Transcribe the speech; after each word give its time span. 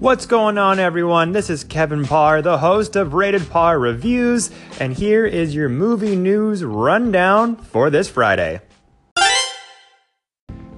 What's 0.00 0.24
going 0.24 0.56
on, 0.56 0.78
everyone? 0.78 1.32
This 1.32 1.50
is 1.50 1.62
Kevin 1.62 2.06
Parr, 2.06 2.40
the 2.40 2.56
host 2.56 2.96
of 2.96 3.12
Rated 3.12 3.50
Parr 3.50 3.78
Reviews, 3.78 4.50
and 4.80 4.94
here 4.94 5.26
is 5.26 5.54
your 5.54 5.68
movie 5.68 6.16
news 6.16 6.64
rundown 6.64 7.56
for 7.56 7.90
this 7.90 8.08
Friday. 8.08 8.62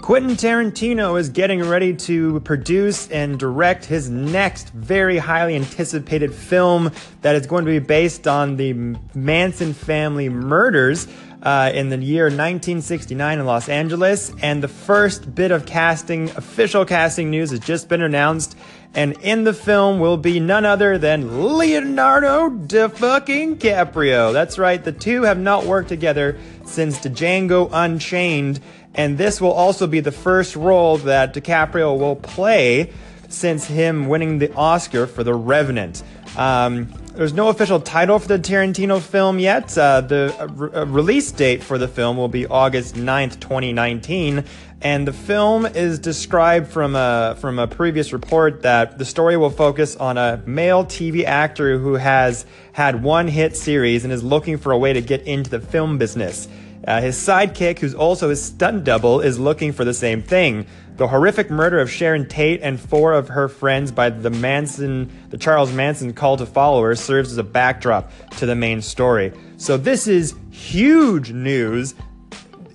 Quentin 0.00 0.32
Tarantino 0.32 1.16
is 1.20 1.28
getting 1.28 1.62
ready 1.62 1.94
to 1.94 2.40
produce 2.40 3.08
and 3.12 3.38
direct 3.38 3.84
his 3.84 4.10
next 4.10 4.70
very 4.70 5.18
highly 5.18 5.54
anticipated 5.54 6.34
film 6.34 6.90
that 7.20 7.36
is 7.36 7.46
going 7.46 7.64
to 7.64 7.70
be 7.70 7.78
based 7.78 8.26
on 8.26 8.56
the 8.56 8.72
Manson 9.14 9.72
family 9.72 10.28
murders 10.28 11.06
uh, 11.42 11.70
in 11.74 11.88
the 11.88 11.98
year 11.98 12.24
1969 12.24 13.38
in 13.38 13.46
Los 13.46 13.68
Angeles. 13.68 14.32
And 14.42 14.62
the 14.62 14.68
first 14.68 15.32
bit 15.34 15.52
of 15.52 15.66
casting, 15.66 16.30
official 16.30 16.84
casting 16.84 17.30
news, 17.30 17.50
has 17.50 17.60
just 17.60 17.88
been 17.88 18.02
announced. 18.02 18.56
And 18.94 19.12
in 19.22 19.44
the 19.44 19.54
film 19.54 20.00
will 20.00 20.18
be 20.18 20.38
none 20.38 20.66
other 20.66 20.98
than 20.98 21.56
Leonardo 21.56 22.50
DiCaprio. 22.50 24.32
That's 24.32 24.58
right, 24.58 24.82
the 24.82 24.92
two 24.92 25.22
have 25.22 25.38
not 25.38 25.64
worked 25.64 25.88
together 25.88 26.38
since 26.64 26.98
Django 26.98 27.70
Unchained 27.72 28.60
and 28.94 29.16
this 29.16 29.40
will 29.40 29.52
also 29.52 29.86
be 29.86 30.00
the 30.00 30.12
first 30.12 30.56
role 30.56 30.98
that 30.98 31.34
DiCaprio 31.34 31.98
will 31.98 32.16
play 32.16 32.92
since 33.28 33.64
him 33.64 34.08
winning 34.08 34.38
the 34.38 34.52
Oscar 34.54 35.06
for 35.06 35.24
The 35.24 35.34
Revenant. 35.34 36.02
Um, 36.36 36.92
there's 37.14 37.34
no 37.34 37.48
official 37.48 37.78
title 37.78 38.18
for 38.18 38.28
the 38.28 38.38
Tarantino 38.38 39.00
film 39.00 39.38
yet. 39.38 39.76
Uh, 39.76 40.00
the 40.00 40.34
uh, 40.38 40.46
re- 40.46 40.70
uh, 40.72 40.86
release 40.86 41.30
date 41.30 41.62
for 41.62 41.76
the 41.76 41.88
film 41.88 42.16
will 42.16 42.28
be 42.28 42.46
August 42.46 42.94
9th, 42.94 43.38
2019. 43.38 44.44
And 44.80 45.06
the 45.06 45.12
film 45.12 45.66
is 45.66 45.98
described 45.98 46.68
from 46.68 46.96
a, 46.96 47.36
from 47.38 47.58
a 47.58 47.68
previous 47.68 48.12
report 48.12 48.62
that 48.62 48.98
the 48.98 49.04
story 49.04 49.36
will 49.36 49.50
focus 49.50 49.94
on 49.94 50.16
a 50.16 50.42
male 50.46 50.84
TV 50.84 51.24
actor 51.24 51.78
who 51.78 51.94
has 51.94 52.46
had 52.72 53.02
one 53.02 53.28
hit 53.28 53.56
series 53.56 54.04
and 54.04 54.12
is 54.12 54.24
looking 54.24 54.56
for 54.56 54.72
a 54.72 54.78
way 54.78 54.92
to 54.94 55.00
get 55.00 55.22
into 55.22 55.50
the 55.50 55.60
film 55.60 55.98
business. 55.98 56.48
Uh, 56.86 57.00
his 57.00 57.16
sidekick, 57.16 57.78
who's 57.78 57.94
also 57.94 58.30
his 58.30 58.42
stunt 58.42 58.84
double, 58.84 59.20
is 59.20 59.38
looking 59.38 59.72
for 59.72 59.84
the 59.84 59.94
same 59.94 60.20
thing. 60.20 60.66
The 60.96 61.08
horrific 61.08 61.50
murder 61.50 61.80
of 61.80 61.90
Sharon 61.90 62.28
Tate 62.28 62.60
and 62.62 62.78
four 62.78 63.14
of 63.14 63.28
her 63.28 63.48
friends 63.48 63.90
by 63.90 64.10
the 64.10 64.30
Manson, 64.30 65.10
the 65.30 65.38
Charles 65.38 65.72
Manson 65.72 66.12
cult 66.12 66.40
to 66.40 66.46
followers 66.46 67.00
serves 67.00 67.32
as 67.32 67.38
a 67.38 67.42
backdrop 67.42 68.10
to 68.38 68.46
the 68.46 68.54
main 68.54 68.82
story. 68.82 69.32
So 69.56 69.76
this 69.76 70.06
is 70.06 70.34
huge 70.50 71.32
news. 71.32 71.94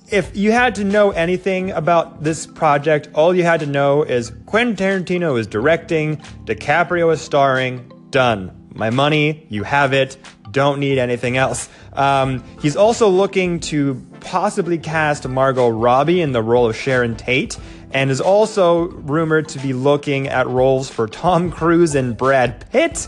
If 0.09 0.35
you 0.35 0.51
had 0.51 0.75
to 0.75 0.83
know 0.83 1.11
anything 1.11 1.71
about 1.71 2.23
this 2.23 2.47
project, 2.47 3.09
all 3.13 3.35
you 3.35 3.43
had 3.43 3.59
to 3.59 3.65
know 3.65 4.03
is 4.03 4.31
Quentin 4.45 4.75
Tarantino 4.75 5.37
is 5.37 5.47
directing, 5.47 6.17
DiCaprio 6.45 7.13
is 7.13 7.21
starring, 7.21 7.91
done. 8.09 8.69
My 8.73 8.89
money, 8.89 9.45
you 9.49 9.63
have 9.63 9.93
it. 9.93 10.17
Don't 10.51 10.79
need 10.79 10.97
anything 10.97 11.35
else. 11.35 11.67
Um, 11.93 12.43
he's 12.61 12.75
also 12.75 13.09
looking 13.09 13.59
to 13.61 14.01
possibly 14.21 14.77
cast 14.77 15.27
Margot 15.27 15.67
Robbie 15.67 16.21
in 16.21 16.31
the 16.31 16.41
role 16.41 16.69
of 16.69 16.75
Sharon 16.75 17.15
Tate, 17.15 17.57
and 17.91 18.11
is 18.11 18.21
also 18.21 18.89
rumored 18.89 19.49
to 19.49 19.59
be 19.59 19.73
looking 19.73 20.27
at 20.27 20.47
roles 20.47 20.89
for 20.89 21.07
Tom 21.07 21.51
Cruise 21.51 21.95
and 21.95 22.17
Brad 22.17 22.69
Pitt. 22.71 23.07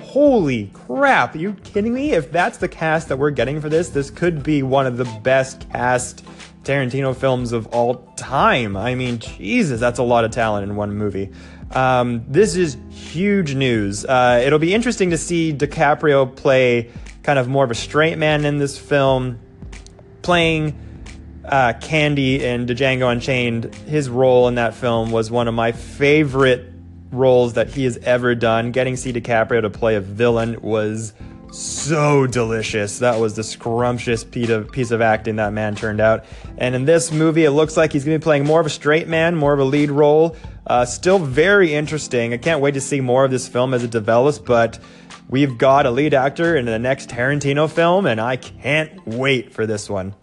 Holy 0.00 0.70
crap, 0.74 1.34
are 1.34 1.38
you 1.38 1.54
kidding 1.64 1.94
me? 1.94 2.12
If 2.12 2.30
that's 2.30 2.58
the 2.58 2.68
cast 2.68 3.08
that 3.08 3.18
we're 3.18 3.30
getting 3.30 3.60
for 3.60 3.68
this, 3.68 3.88
this 3.88 4.10
could 4.10 4.42
be 4.42 4.62
one 4.62 4.86
of 4.86 4.96
the 4.98 5.06
best 5.22 5.70
cast 5.70 6.24
Tarantino 6.64 7.16
films 7.16 7.52
of 7.52 7.66
all 7.68 8.12
time. 8.16 8.76
I 8.76 8.94
mean, 8.94 9.18
Jesus, 9.18 9.80
that's 9.80 9.98
a 9.98 10.02
lot 10.02 10.24
of 10.24 10.30
talent 10.30 10.68
in 10.68 10.76
one 10.76 10.94
movie. 10.94 11.30
Um, 11.72 12.24
this 12.28 12.56
is 12.56 12.76
huge 12.90 13.54
news. 13.54 14.04
Uh, 14.04 14.42
it'll 14.44 14.58
be 14.58 14.74
interesting 14.74 15.10
to 15.10 15.18
see 15.18 15.52
DiCaprio 15.52 16.36
play 16.36 16.90
kind 17.22 17.38
of 17.38 17.48
more 17.48 17.64
of 17.64 17.70
a 17.70 17.74
straight 17.74 18.18
man 18.18 18.44
in 18.44 18.58
this 18.58 18.78
film, 18.78 19.38
playing 20.20 20.76
uh, 21.44 21.72
Candie 21.80 22.44
in 22.44 22.66
Django 22.66 23.10
Unchained. 23.10 23.74
His 23.86 24.08
role 24.08 24.48
in 24.48 24.56
that 24.56 24.74
film 24.74 25.10
was 25.10 25.30
one 25.30 25.48
of 25.48 25.54
my 25.54 25.72
favorite 25.72 26.72
roles 27.10 27.54
that 27.54 27.68
he 27.68 27.84
has 27.84 27.98
ever 27.98 28.34
done. 28.34 28.72
Getting 28.72 28.96
C. 28.96 29.12
DiCaprio 29.12 29.62
to 29.62 29.70
play 29.70 29.96
a 29.96 30.00
villain 30.00 30.60
was 30.62 31.12
so 31.52 32.26
delicious. 32.26 33.00
That 33.00 33.20
was 33.20 33.36
the 33.36 33.44
scrumptious 33.44 34.24
piece 34.24 34.90
of, 34.90 35.00
acting 35.02 35.36
that 35.36 35.52
man 35.52 35.74
turned 35.74 36.00
out. 36.00 36.24
And 36.56 36.74
in 36.74 36.86
this 36.86 37.12
movie, 37.12 37.44
it 37.44 37.50
looks 37.50 37.76
like 37.76 37.92
he's 37.92 38.04
going 38.04 38.14
to 38.14 38.18
be 38.18 38.24
playing 38.24 38.46
more 38.46 38.60
of 38.60 38.66
a 38.66 38.70
straight 38.70 39.08
man, 39.08 39.36
more 39.36 39.52
of 39.52 39.58
a 39.60 39.64
lead 39.64 39.90
role. 39.90 40.36
Uh, 40.66 40.86
still 40.86 41.18
very 41.18 41.74
interesting. 41.74 42.32
I 42.32 42.38
can't 42.38 42.60
wait 42.60 42.72
to 42.72 42.80
see 42.80 43.00
more 43.00 43.24
of 43.24 43.30
this 43.30 43.48
film 43.48 43.74
as 43.74 43.84
it 43.84 43.90
develops, 43.90 44.38
but 44.38 44.78
we've 45.28 45.58
got 45.58 45.84
a 45.84 45.90
lead 45.90 46.14
actor 46.14 46.56
in 46.56 46.64
the 46.64 46.78
next 46.78 47.10
Tarantino 47.10 47.70
film, 47.70 48.06
and 48.06 48.20
I 48.20 48.36
can't 48.36 49.06
wait 49.06 49.52
for 49.52 49.66
this 49.66 49.90
one. 49.90 50.14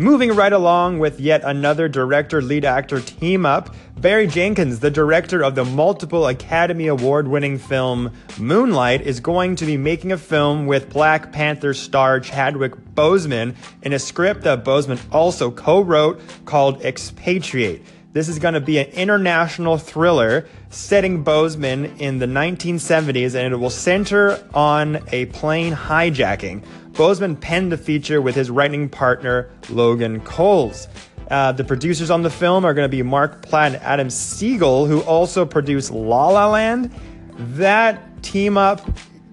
Moving 0.00 0.34
right 0.34 0.54
along 0.54 0.98
with 0.98 1.20
yet 1.20 1.42
another 1.44 1.86
director 1.86 2.40
lead 2.40 2.64
actor 2.64 3.02
team 3.02 3.44
up, 3.44 3.74
Barry 3.98 4.26
Jenkins, 4.26 4.78
the 4.80 4.90
director 4.90 5.44
of 5.44 5.54
the 5.54 5.64
multiple 5.66 6.26
Academy 6.26 6.86
Award 6.86 7.28
winning 7.28 7.58
film 7.58 8.10
Moonlight, 8.38 9.02
is 9.02 9.20
going 9.20 9.56
to 9.56 9.66
be 9.66 9.76
making 9.76 10.10
a 10.10 10.16
film 10.16 10.64
with 10.64 10.88
Black 10.88 11.32
Panther 11.32 11.74
star 11.74 12.18
Chadwick 12.18 12.72
Boseman 12.94 13.54
in 13.82 13.92
a 13.92 13.98
script 13.98 14.44
that 14.44 14.64
Boseman 14.64 14.98
also 15.12 15.50
co 15.50 15.82
wrote 15.82 16.18
called 16.46 16.80
Expatriate. 16.80 17.82
This 18.14 18.30
is 18.30 18.38
going 18.38 18.54
to 18.54 18.60
be 18.60 18.78
an 18.78 18.86
international 18.86 19.76
thriller 19.76 20.48
setting 20.70 21.22
Boseman 21.22 22.00
in 22.00 22.18
the 22.18 22.26
1970s, 22.26 23.34
and 23.34 23.52
it 23.52 23.56
will 23.58 23.68
center 23.68 24.42
on 24.54 24.98
a 25.12 25.26
plane 25.26 25.74
hijacking. 25.74 26.64
Boseman 26.92 27.40
penned 27.40 27.72
the 27.72 27.78
feature 27.78 28.20
with 28.20 28.34
his 28.34 28.50
writing 28.50 28.88
partner, 28.88 29.50
Logan 29.68 30.20
Coles. 30.20 30.88
Uh, 31.30 31.52
the 31.52 31.62
producers 31.62 32.10
on 32.10 32.22
the 32.22 32.30
film 32.30 32.64
are 32.64 32.74
going 32.74 32.84
to 32.84 32.94
be 32.94 33.02
Mark 33.02 33.42
Platt 33.42 33.74
and 33.74 33.82
Adam 33.82 34.10
Siegel, 34.10 34.86
who 34.86 35.00
also 35.02 35.46
produced 35.46 35.92
La 35.92 36.28
La 36.28 36.48
Land. 36.48 36.92
That 37.36 38.22
team 38.22 38.58
up 38.58 38.80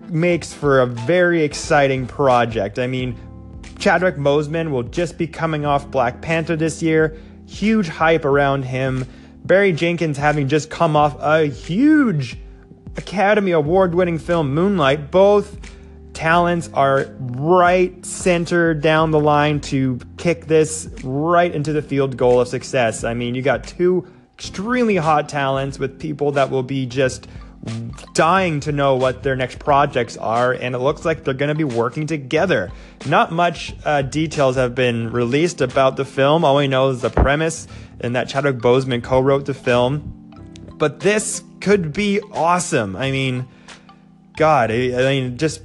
makes 0.08 0.54
for 0.54 0.82
a 0.82 0.86
very 0.86 1.44
exciting 1.44 2.06
project. 2.06 2.80
I 2.80 2.88
mean, 2.88 3.18
Chadwick 3.80 4.16
Boseman 4.16 4.72
will 4.72 4.84
just 4.84 5.18
be 5.18 5.28
coming 5.28 5.66
off 5.66 5.90
Black 5.90 6.22
Panther 6.22 6.56
this 6.56 6.82
year. 6.82 7.18
Huge 7.48 7.88
hype 7.88 8.26
around 8.26 8.64
him. 8.64 9.06
Barry 9.46 9.72
Jenkins 9.72 10.18
having 10.18 10.48
just 10.48 10.70
come 10.70 10.96
off 10.96 11.16
a 11.20 11.46
huge 11.46 12.38
Academy 12.96 13.52
Award 13.52 13.96
winning 13.96 14.20
film, 14.20 14.54
Moonlight. 14.54 15.12
Both 15.12 15.67
talents 16.18 16.68
are 16.74 17.06
right 17.20 18.04
center 18.04 18.74
down 18.74 19.12
the 19.12 19.20
line 19.20 19.62
to 19.62 20.00
kick 20.18 20.48
this 20.48 20.90
right 21.04 21.54
into 21.54 21.72
the 21.74 21.82
field 21.84 22.18
goal 22.18 22.42
of 22.42 22.48
success. 22.48 23.04
I 23.04 23.14
mean, 23.14 23.36
you 23.36 23.44
got 23.44 23.64
two 23.64 24.08
extremely 24.34 24.96
hot 24.96 25.30
talents 25.30 25.78
with 25.78 26.00
people 26.00 26.32
that 26.32 26.50
will 26.50 26.64
be 26.64 26.88
just 26.88 27.28
dying 28.16 28.60
to 28.62 28.72
know 28.72 28.96
what 28.96 29.22
their 29.22 29.36
next 29.36 29.60
projects 29.60 30.18
are, 30.18 30.54
and 30.54 30.74
it 30.74 30.80
looks 30.80 31.06
like 31.06 31.24
they're 31.24 31.36
going 31.36 31.50
to 31.50 31.56
be 31.56 31.64
working 31.64 32.08
together. 32.08 32.72
Not 33.06 33.32
much 33.32 33.76
uh, 33.86 34.02
details 34.02 34.56
have 34.56 34.74
been 34.74 35.12
released 35.12 35.62
about 35.62 35.98
the 35.98 36.06
film. 36.06 36.44
All 36.44 36.56
we 36.56 36.68
know 36.68 36.90
is 36.90 37.02
the 37.02 37.12
premise, 37.12 37.68
and 38.02 38.16
that 38.16 38.28
Chadwick 38.28 38.58
Boseman 38.58 39.04
co 39.04 39.20
wrote 39.20 39.46
the 39.46 39.54
film. 39.54 40.34
But 40.78 41.00
this 41.00 41.44
could 41.62 41.94
be 41.94 42.22
awesome. 42.32 42.96
I 42.96 43.12
mean, 43.12 43.48
God, 44.36 44.72
I, 44.72 44.76
I 44.76 45.20
mean, 45.20 45.38
just 45.38 45.62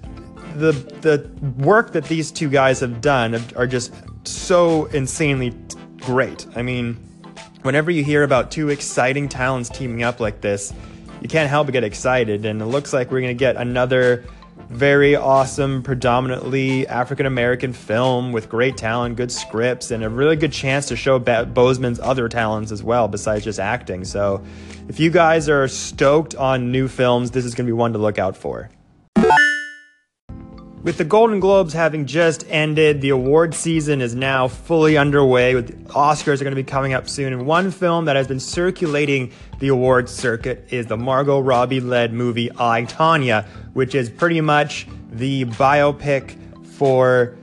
the 0.57 0.73
the 1.01 1.29
work 1.63 1.93
that 1.93 2.05
these 2.05 2.31
two 2.31 2.49
guys 2.49 2.81
have 2.81 3.01
done 3.01 3.43
are 3.57 3.67
just 3.67 3.93
so 4.25 4.87
insanely 4.87 5.55
great. 6.01 6.47
I 6.55 6.63
mean, 6.63 6.95
whenever 7.63 7.91
you 7.91 8.05
hear 8.05 8.23
about 8.23 8.51
two 8.51 8.69
exciting 8.69 9.29
talents 9.29 9.69
teaming 9.69 10.03
up 10.03 10.21
like 10.21 10.41
this, 10.41 10.73
you 11.21 11.29
can't 11.29 11.49
help 11.49 11.67
but 11.67 11.73
get 11.73 11.85
excited. 11.85 12.45
And 12.45 12.61
it 12.61 12.67
looks 12.67 12.93
like 12.93 13.11
we're 13.11 13.21
gonna 13.21 13.35
get 13.35 13.57
another 13.57 14.25
very 14.69 15.15
awesome, 15.15 15.83
predominantly 15.83 16.87
African 16.89 17.27
American 17.27 17.73
film 17.73 18.33
with 18.33 18.49
great 18.49 18.77
talent, 18.77 19.17
good 19.17 19.31
scripts, 19.31 19.91
and 19.91 20.03
a 20.03 20.09
really 20.09 20.37
good 20.37 20.53
chance 20.53 20.87
to 20.87 20.97
show 20.97 21.21
Boseman's 21.21 22.01
other 22.01 22.29
talents 22.29 22.73
as 22.73 22.83
well, 22.83 23.07
besides 23.07 23.45
just 23.45 23.61
acting. 23.61 24.05
So, 24.05 24.43
if 24.89 24.99
you 24.99 25.11
guys 25.11 25.49
are 25.49 25.69
stoked 25.69 26.35
on 26.35 26.73
new 26.73 26.89
films, 26.89 27.31
this 27.31 27.45
is 27.45 27.55
going 27.55 27.67
to 27.67 27.69
be 27.69 27.77
one 27.77 27.93
to 27.93 27.99
look 27.99 28.19
out 28.19 28.37
for. 28.37 28.71
With 30.83 30.99
the 30.99 31.05
Golden 31.05 31.39
Globes 31.39 31.73
having 31.73 32.07
just 32.07 32.45
ended, 32.49 33.03
the 33.03 33.11
award 33.11 33.55
season 33.55 34.01
is 34.01 34.17
now 34.17 34.49
fully 34.49 34.97
underway. 34.97 35.55
With 35.55 35.87
Oscars 35.91 36.41
are 36.41 36.45
going 36.45 36.57
to 36.57 36.57
be 36.57 36.65
coming 36.65 36.93
up 36.93 37.09
soon, 37.09 37.33
and 37.33 37.47
one 37.47 37.71
film 37.71 38.07
that 38.07 38.17
has 38.17 38.27
been 38.27 38.41
circulating 38.41 39.31
the 39.61 39.69
awards 39.69 40.11
circuit 40.11 40.67
is 40.71 40.87
the 40.87 40.97
Margot 40.97 41.39
Robbie-led 41.39 42.13
movie 42.13 42.51
I 42.59 42.83
Tonya, 42.83 43.47
which 43.75 43.95
is 43.95 44.11
pretty 44.11 44.41
much 44.41 44.89
the 45.13 45.45
biopic 45.45 46.37
for 46.67 47.37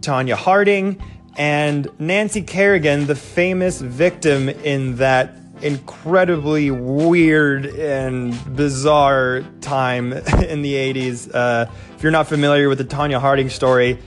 Tonya 0.00 0.34
Harding 0.34 0.98
and 1.36 1.90
Nancy 1.98 2.40
Kerrigan, 2.40 3.06
the 3.06 3.14
famous 3.14 3.78
victim 3.78 4.48
in 4.48 4.96
that 4.96 5.45
incredibly 5.62 6.70
weird 6.70 7.66
and 7.66 8.34
bizarre 8.56 9.42
time 9.60 10.12
in 10.48 10.62
the 10.62 10.74
80s. 10.74 11.30
Uh, 11.32 11.70
if 11.94 12.02
you're 12.02 12.12
not 12.12 12.28
familiar 12.28 12.68
with 12.68 12.78
the 12.78 12.84
Tonya 12.84 13.20
Harding 13.20 13.48
story, 13.48 13.98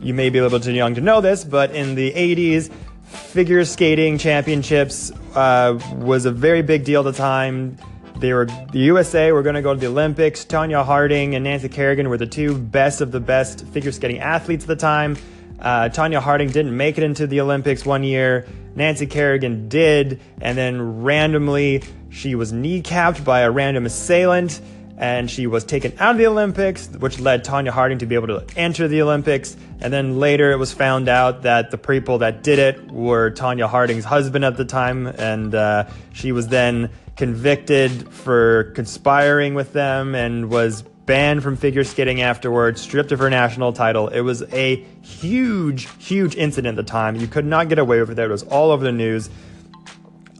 you 0.00 0.14
may 0.14 0.30
be 0.30 0.38
a 0.38 0.42
little 0.42 0.60
too 0.60 0.72
young 0.72 0.94
to 0.94 1.00
know 1.00 1.20
this, 1.20 1.44
but 1.44 1.70
in 1.72 1.94
the 1.94 2.12
80s, 2.12 2.72
figure 3.04 3.64
skating 3.64 4.18
championships 4.18 5.10
uh, 5.34 5.78
was 5.96 6.24
a 6.24 6.32
very 6.32 6.62
big 6.62 6.84
deal 6.84 7.06
at 7.06 7.12
the 7.12 7.18
time. 7.18 7.76
They 8.16 8.32
were 8.32 8.46
the 8.46 8.78
USA 8.78 9.32
were 9.32 9.42
going 9.42 9.56
to 9.56 9.62
go 9.62 9.74
to 9.74 9.80
the 9.80 9.88
Olympics. 9.88 10.44
Tonya 10.44 10.84
Harding 10.84 11.34
and 11.34 11.44
Nancy 11.44 11.68
Kerrigan 11.68 12.08
were 12.08 12.16
the 12.16 12.26
two 12.26 12.56
best 12.56 13.00
of 13.00 13.12
the 13.12 13.20
best 13.20 13.66
figure 13.68 13.92
skating 13.92 14.20
athletes 14.20 14.64
at 14.64 14.68
the 14.68 14.76
time. 14.76 15.16
Uh, 15.58 15.88
Tonya 15.88 16.20
Harding 16.20 16.50
didn't 16.50 16.76
make 16.76 16.96
it 16.96 17.04
into 17.04 17.26
the 17.26 17.40
Olympics 17.40 17.84
one 17.84 18.04
year. 18.04 18.46
Nancy 18.76 19.06
Kerrigan 19.06 19.68
did, 19.68 20.20
and 20.40 20.56
then 20.58 21.02
randomly 21.02 21.82
she 22.10 22.34
was 22.34 22.52
kneecapped 22.52 23.24
by 23.24 23.40
a 23.40 23.50
random 23.50 23.86
assailant 23.86 24.60
and 24.96 25.28
she 25.30 25.46
was 25.46 25.64
taken 25.64 25.92
out 25.98 26.12
of 26.12 26.18
the 26.18 26.26
Olympics, 26.26 26.88
which 26.88 27.18
led 27.18 27.44
Tonya 27.44 27.70
Harding 27.70 27.98
to 27.98 28.06
be 28.06 28.14
able 28.14 28.28
to 28.28 28.44
enter 28.56 28.86
the 28.86 29.02
Olympics. 29.02 29.56
And 29.80 29.92
then 29.92 30.18
later 30.18 30.52
it 30.52 30.56
was 30.56 30.72
found 30.72 31.08
out 31.08 31.42
that 31.42 31.70
the 31.70 31.78
people 31.78 32.18
that 32.18 32.42
did 32.42 32.58
it 32.58 32.90
were 32.90 33.30
Tonya 33.32 33.68
Harding's 33.68 34.04
husband 34.04 34.44
at 34.44 34.56
the 34.56 34.64
time, 34.64 35.06
and 35.06 35.54
uh, 35.54 35.88
she 36.12 36.32
was 36.32 36.48
then 36.48 36.90
convicted 37.16 38.12
for 38.12 38.72
conspiring 38.74 39.54
with 39.54 39.72
them 39.72 40.14
and 40.14 40.48
was 40.50 40.84
banned 41.06 41.42
from 41.42 41.56
figure 41.56 41.84
skating 41.84 42.22
afterwards, 42.22 42.80
stripped 42.80 43.12
of 43.12 43.18
her 43.18 43.30
national 43.30 43.72
title. 43.72 44.08
It 44.08 44.20
was 44.20 44.42
a 44.52 44.76
huge, 45.02 45.88
huge 45.98 46.34
incident 46.36 46.78
at 46.78 46.84
the 46.84 46.90
time. 46.90 47.16
You 47.16 47.26
could 47.26 47.44
not 47.44 47.68
get 47.68 47.78
away 47.78 48.00
with 48.00 48.10
it. 48.10 48.18
It 48.18 48.28
was 48.28 48.42
all 48.44 48.70
over 48.70 48.84
the 48.84 48.92
news. 48.92 49.28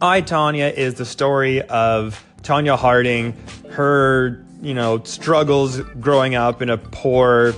I, 0.01 0.21
Tonya, 0.21 0.73
is 0.73 0.95
the 0.95 1.05
story 1.05 1.61
of 1.61 2.23
Tonya 2.41 2.77
Harding, 2.77 3.33
her, 3.71 4.43
you 4.61 4.73
know, 4.73 5.03
struggles 5.03 5.79
growing 5.79 6.35
up 6.35 6.61
in 6.61 6.69
a 6.69 6.77
poor 6.77 7.53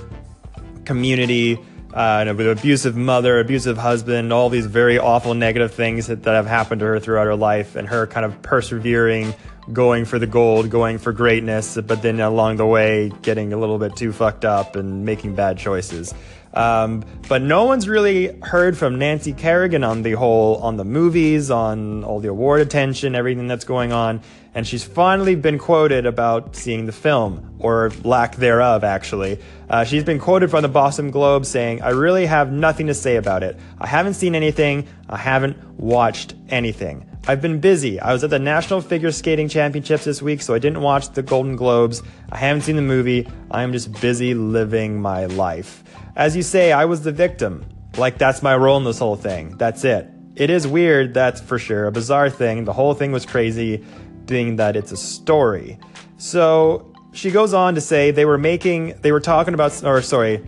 community, 0.84 1.58
uh, 1.92 2.24
with 2.36 2.46
an 2.46 2.58
abusive 2.58 2.96
mother, 2.96 3.40
abusive 3.40 3.76
husband, 3.76 4.32
all 4.32 4.50
these 4.50 4.66
very 4.66 4.98
awful 4.98 5.34
negative 5.34 5.74
things 5.74 6.06
that, 6.06 6.22
that 6.22 6.34
have 6.34 6.46
happened 6.46 6.80
to 6.80 6.86
her 6.86 7.00
throughout 7.00 7.24
her 7.24 7.34
life, 7.34 7.76
and 7.76 7.88
her 7.88 8.06
kind 8.06 8.24
of 8.24 8.40
persevering 8.42 9.34
going 9.72 10.04
for 10.04 10.18
the 10.18 10.26
gold, 10.26 10.70
going 10.70 10.98
for 10.98 11.12
greatness, 11.12 11.76
but 11.76 12.02
then 12.02 12.20
along 12.20 12.56
the 12.56 12.66
way 12.66 13.12
getting 13.22 13.52
a 13.52 13.56
little 13.56 13.78
bit 13.78 13.96
too 13.96 14.12
fucked 14.12 14.44
up 14.44 14.76
and 14.76 15.04
making 15.04 15.34
bad 15.34 15.58
choices. 15.58 16.14
Um, 16.54 17.04
but 17.28 17.42
no 17.42 17.64
one's 17.64 17.88
really 17.88 18.38
heard 18.40 18.76
from 18.76 18.98
Nancy 18.98 19.32
Kerrigan 19.32 19.84
on 19.84 20.02
the 20.02 20.12
whole, 20.12 20.56
on 20.56 20.76
the 20.76 20.84
movies, 20.84 21.50
on 21.50 22.04
all 22.04 22.20
the 22.20 22.28
award 22.28 22.62
attention, 22.62 23.14
everything 23.14 23.46
that's 23.48 23.64
going 23.64 23.92
on. 23.92 24.22
And 24.54 24.66
she's 24.66 24.82
finally 24.82 25.36
been 25.36 25.58
quoted 25.58 26.06
about 26.06 26.56
seeing 26.56 26.86
the 26.86 26.92
film, 26.92 27.56
or 27.60 27.92
lack 28.02 28.36
thereof, 28.36 28.82
actually. 28.82 29.38
Uh, 29.68 29.84
she's 29.84 30.04
been 30.04 30.18
quoted 30.18 30.50
from 30.50 30.62
the 30.62 30.68
Boston 30.68 31.10
Globe 31.10 31.44
saying, 31.44 31.82
I 31.82 31.90
really 31.90 32.26
have 32.26 32.50
nothing 32.50 32.86
to 32.86 32.94
say 32.94 33.16
about 33.16 33.42
it. 33.42 33.56
I 33.78 33.86
haven't 33.86 34.14
seen 34.14 34.34
anything. 34.34 34.88
I 35.08 35.18
haven't 35.18 35.62
watched 35.78 36.34
anything. 36.48 37.08
I've 37.30 37.42
been 37.42 37.60
busy. 37.60 38.00
I 38.00 38.14
was 38.14 38.24
at 38.24 38.30
the 38.30 38.38
National 38.38 38.80
Figure 38.80 39.12
Skating 39.12 39.50
Championships 39.50 40.06
this 40.06 40.22
week, 40.22 40.40
so 40.40 40.54
I 40.54 40.58
didn't 40.58 40.80
watch 40.80 41.10
the 41.10 41.22
Golden 41.22 41.56
Globes. 41.56 42.02
I 42.32 42.38
haven't 42.38 42.62
seen 42.62 42.76
the 42.76 42.80
movie. 42.80 43.28
I 43.50 43.64
am 43.64 43.72
just 43.74 43.92
busy 44.00 44.32
living 44.32 45.02
my 45.02 45.26
life. 45.26 45.84
As 46.16 46.34
you 46.34 46.42
say, 46.42 46.72
I 46.72 46.86
was 46.86 47.02
the 47.02 47.12
victim. 47.12 47.66
Like, 47.98 48.16
that's 48.16 48.42
my 48.42 48.56
role 48.56 48.78
in 48.78 48.84
this 48.84 48.98
whole 48.98 49.14
thing. 49.14 49.58
That's 49.58 49.84
it. 49.84 50.08
It 50.36 50.48
is 50.48 50.66
weird, 50.66 51.12
that's 51.12 51.38
for 51.38 51.58
sure. 51.58 51.86
A 51.86 51.92
bizarre 51.92 52.30
thing. 52.30 52.64
The 52.64 52.72
whole 52.72 52.94
thing 52.94 53.12
was 53.12 53.26
crazy, 53.26 53.84
being 54.24 54.56
that 54.56 54.74
it's 54.74 54.92
a 54.92 54.96
story. 54.96 55.78
So 56.16 56.94
she 57.12 57.30
goes 57.30 57.52
on 57.52 57.74
to 57.74 57.82
say 57.82 58.10
they 58.10 58.24
were 58.24 58.38
making, 58.38 59.02
they 59.02 59.12
were 59.12 59.20
talking 59.20 59.52
about, 59.52 59.84
or 59.84 60.00
sorry, 60.00 60.42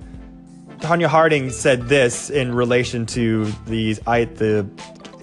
Tonya 0.79 1.09
Harding 1.09 1.51
said 1.51 1.91
this 1.91 2.31
in 2.31 2.55
relation 2.55 3.05
to 3.05 3.53
the, 3.67 3.99
I, 4.07 4.25
the 4.25 4.67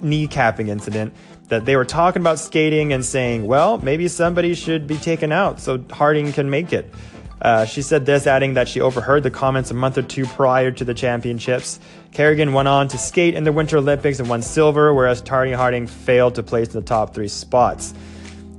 kneecapping 0.02 0.68
incident 0.68 1.12
that 1.48 1.64
they 1.64 1.76
were 1.76 1.84
talking 1.84 2.20
about 2.22 2.38
skating 2.38 2.92
and 2.92 3.04
saying, 3.04 3.46
well, 3.46 3.78
maybe 3.78 4.08
somebody 4.08 4.54
should 4.54 4.86
be 4.86 4.96
taken 4.96 5.32
out 5.32 5.60
so 5.60 5.82
Harding 5.90 6.32
can 6.32 6.50
make 6.50 6.72
it. 6.72 6.92
Uh, 7.40 7.64
she 7.64 7.82
said 7.82 8.04
this, 8.04 8.26
adding 8.26 8.54
that 8.54 8.68
she 8.68 8.80
overheard 8.80 9.22
the 9.22 9.30
comments 9.30 9.70
a 9.70 9.74
month 9.74 9.96
or 9.96 10.02
two 10.02 10.26
prior 10.26 10.70
to 10.72 10.84
the 10.84 10.94
championships. 10.94 11.78
Kerrigan 12.12 12.52
went 12.52 12.66
on 12.66 12.88
to 12.88 12.98
skate 12.98 13.34
in 13.34 13.44
the 13.44 13.52
Winter 13.52 13.78
Olympics 13.78 14.18
and 14.18 14.28
won 14.28 14.42
silver, 14.42 14.92
whereas 14.92 15.22
Tonya 15.22 15.54
Harding 15.54 15.86
failed 15.86 16.34
to 16.34 16.42
place 16.42 16.68
in 16.68 16.80
the 16.80 16.86
top 16.86 17.14
three 17.14 17.28
spots. 17.28 17.94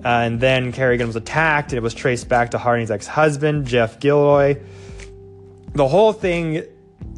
Uh, 0.04 0.08
and 0.08 0.40
then 0.40 0.72
Kerrigan 0.72 1.08
was 1.08 1.18
attacked, 1.18 1.72
and 1.72 1.78
it 1.78 1.84
was 1.84 1.94
traced 1.94 2.30
back 2.30 2.52
to 2.52 2.58
Harding's 2.58 2.90
ex 2.90 3.06
husband, 3.06 3.68
Jeff 3.68 4.00
Gilroy. 4.00 4.58
The 5.74 5.88
whole 5.88 6.14
thing 6.14 6.64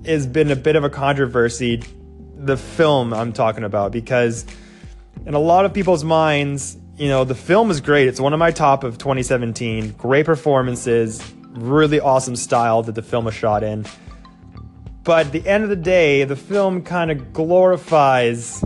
has 0.03 0.25
been 0.25 0.49
a 0.49 0.55
bit 0.55 0.75
of 0.75 0.83
a 0.83 0.89
controversy, 0.89 1.83
the 2.37 2.57
film 2.57 3.13
I'm 3.13 3.33
talking 3.33 3.63
about, 3.63 3.91
because 3.91 4.47
in 5.25 5.33
a 5.33 5.39
lot 5.39 5.65
of 5.65 5.73
people's 5.73 6.03
minds, 6.03 6.77
you 6.97 7.07
know, 7.07 7.23
the 7.23 7.35
film 7.35 7.71
is 7.71 7.81
great. 7.81 8.07
It's 8.07 8.19
one 8.19 8.33
of 8.33 8.39
my 8.39 8.51
top 8.51 8.83
of 8.83 8.97
2017. 8.97 9.91
Great 9.93 10.25
performances, 10.25 11.23
really 11.49 11.99
awesome 11.99 12.35
style 12.35 12.83
that 12.83 12.95
the 12.95 13.01
film 13.01 13.25
was 13.25 13.33
shot 13.33 13.63
in. 13.63 13.85
But 15.03 15.27
at 15.27 15.31
the 15.31 15.47
end 15.47 15.63
of 15.63 15.69
the 15.69 15.75
day, 15.75 16.23
the 16.25 16.35
film 16.35 16.83
kind 16.83 17.09
of 17.09 17.33
glorifies 17.33 18.63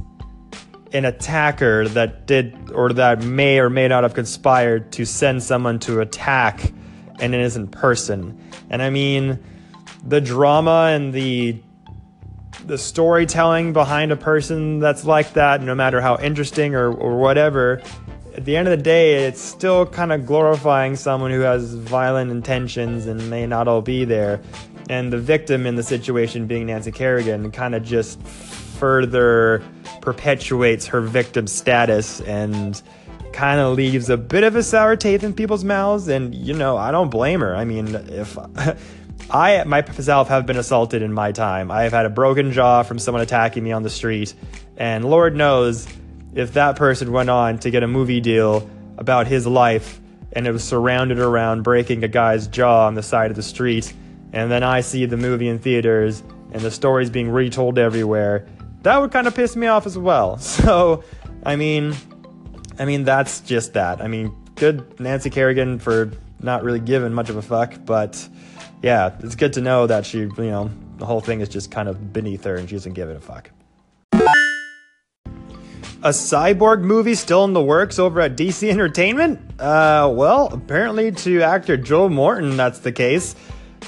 an 0.92 1.06
attacker 1.06 1.88
that 1.89 2.25
did 2.25 2.71
or 2.71 2.94
that 2.94 3.24
may 3.24 3.59
or 3.59 3.69
may 3.69 3.88
not 3.88 4.03
have 4.03 4.13
conspired 4.13 4.91
to 4.94 5.06
send 5.06 5.44
someone 5.44 5.80
to 5.80 6.00
attack 6.01 6.71
an 7.19 7.33
innocent 7.33 7.71
person. 7.71 8.38
And 8.69 8.81
I 8.81 8.89
mean, 8.89 9.39
the 10.06 10.21
drama 10.21 10.91
and 10.94 11.13
the 11.13 11.62
the 12.65 12.77
storytelling 12.77 13.73
behind 13.73 14.12
a 14.12 14.17
person 14.17 14.79
that's 14.79 15.06
like 15.06 15.33
that, 15.33 15.62
no 15.62 15.75
matter 15.75 16.01
how 16.01 16.17
interesting 16.17 16.75
or, 16.75 16.91
or 16.91 17.17
whatever, 17.17 17.81
at 18.35 18.44
the 18.45 18.57
end 18.57 18.67
of 18.67 18.77
the 18.77 18.83
day, 18.83 19.25
it's 19.27 19.41
still 19.41 19.85
kind 19.85 20.12
of 20.12 20.25
glorifying 20.25 20.95
someone 20.95 21.31
who 21.31 21.41
has 21.41 21.73
violent 21.73 22.31
intentions 22.31 23.06
and 23.06 23.29
may 23.29 23.45
not 23.45 23.67
all 23.67 23.81
be 23.81 24.03
there. 24.03 24.41
And 24.89 25.12
the 25.13 25.17
victim 25.17 25.65
in 25.65 25.75
the 25.75 25.83
situation 25.83 26.47
being 26.47 26.65
Nancy 26.65 26.91
Kerrigan 26.91 27.51
kind 27.51 27.75
of 27.75 27.83
just 27.83 28.21
further 28.21 29.63
perpetuates 30.01 30.86
her 30.88 31.01
victim 31.01 31.48
status 31.48 32.19
and 32.22 32.81
kind 33.31 33.60
of 33.60 33.75
leaves 33.75 34.10
a 34.10 34.17
bit 34.17 34.43
of 34.43 34.55
a 34.55 34.63
sour 34.63 34.95
taste 34.95 35.24
in 35.24 35.34
people's 35.34 35.63
mouths. 35.63 36.07
And, 36.07 36.36
you 36.36 36.53
know, 36.53 36.77
I 36.77 36.91
don't 36.91 37.10
blame 37.10 37.39
her. 37.39 37.55
I 37.55 37.63
mean, 37.65 37.95
if. 37.95 38.38
I 39.29 39.63
myself 39.63 40.27
have 40.27 40.46
been 40.46 40.58
assaulted 40.58 41.01
in 41.01 41.13
my 41.13 41.32
time. 41.32 41.72
I 41.72 41.84
have 41.84 41.94
had 41.94 42.05
a 42.05 42.10
broken 42.10 42.51
jaw 42.51 42.84
from 42.84 43.00
someone 43.00 43.22
attacking 43.22 43.63
me 43.63 43.72
on 43.72 43.84
the 43.84 43.89
street, 43.89 44.34
and 44.77 45.03
Lord 45.05 45.36
knows 45.36 45.88
if 46.34 46.53
that 46.53 46.75
person 46.75 47.12
went 47.12 47.29
on 47.29 47.60
to 47.60 47.72
get 47.72 47.84
a 47.84 47.88
movie 47.88 48.22
deal 48.22 48.70
about 48.98 49.27
his 49.27 49.48
life 49.48 50.00
and 50.34 50.46
it 50.46 50.51
was 50.51 50.63
surrounded 50.63 51.17
around 51.17 51.63
breaking 51.63 52.03
a 52.03 52.08
guy's 52.08 52.48
jaw 52.48 52.88
on 52.88 52.94
the 52.94 53.03
side 53.03 53.32
of 53.32 53.38
the 53.38 53.44
street, 53.44 53.94
and 54.34 54.51
then 54.51 54.63
I 54.63 54.82
see 54.82 55.05
the 55.05 55.17
movie 55.17 55.48
in 55.48 55.60
theaters 55.60 56.22
and 56.51 56.62
the 56.62 56.72
stories 56.72 57.10
being 57.10 57.29
retold 57.29 57.79
everywhere, 57.79 58.46
that 58.84 59.00
would 59.00 59.12
kind 59.12 59.27
of 59.27 59.36
piss 59.36 59.55
me 59.55 59.67
off 59.67 59.86
as 59.86 59.98
well. 59.98 60.38
So, 60.41 61.03
I 61.44 61.55
mean, 61.55 61.96
I 62.77 62.86
mean 62.86 63.03
that's 63.03 63.41
just 63.41 63.74
that. 63.74 64.01
I 64.01 64.08
mean, 64.08 64.36
good 64.55 65.00
Nancy 65.00 65.29
Kerrigan 65.29 65.79
for 65.79 66.12
not 66.41 66.63
really 66.63 66.79
giving 66.79 67.13
much 67.13 67.29
of 67.29 67.38
a 67.38 67.41
fuck, 67.41 67.74
but 67.86 68.27
yeah, 68.82 69.15
it's 69.20 69.36
good 69.36 69.53
to 69.53 69.62
know 69.62 69.88
that 69.88 70.05
she, 70.05 70.20
you 70.20 70.34
know, 70.38 70.70
the 70.98 71.05
whole 71.05 71.22
thing 71.22 71.41
is 71.41 71.50
just 71.50 71.72
kind 71.72 71.89
of 71.89 72.13
beneath 72.13 72.44
her 72.44 72.55
and 72.55 72.70
she 72.70 72.75
doesn't 72.75 72.94
give 72.94 73.10
it 73.10 73.17
a 73.17 73.20
fuck. 73.20 73.51
A 76.03 76.10
cyborg 76.10 76.82
movie 76.82 77.15
still 77.15 77.46
in 77.46 77.53
the 77.53 77.63
works 77.63 77.98
over 77.98 78.22
at 78.22 78.38
DC 78.38 78.70
Entertainment? 78.70 79.39
Uh, 79.60 80.08
well, 80.13 80.53
apparently 80.53 81.12
to 81.12 81.41
actor 81.41 81.77
Joe 81.77 82.10
Morton, 82.10 82.58
that's 82.58 82.79
the 82.79 82.91
case. 82.91 83.36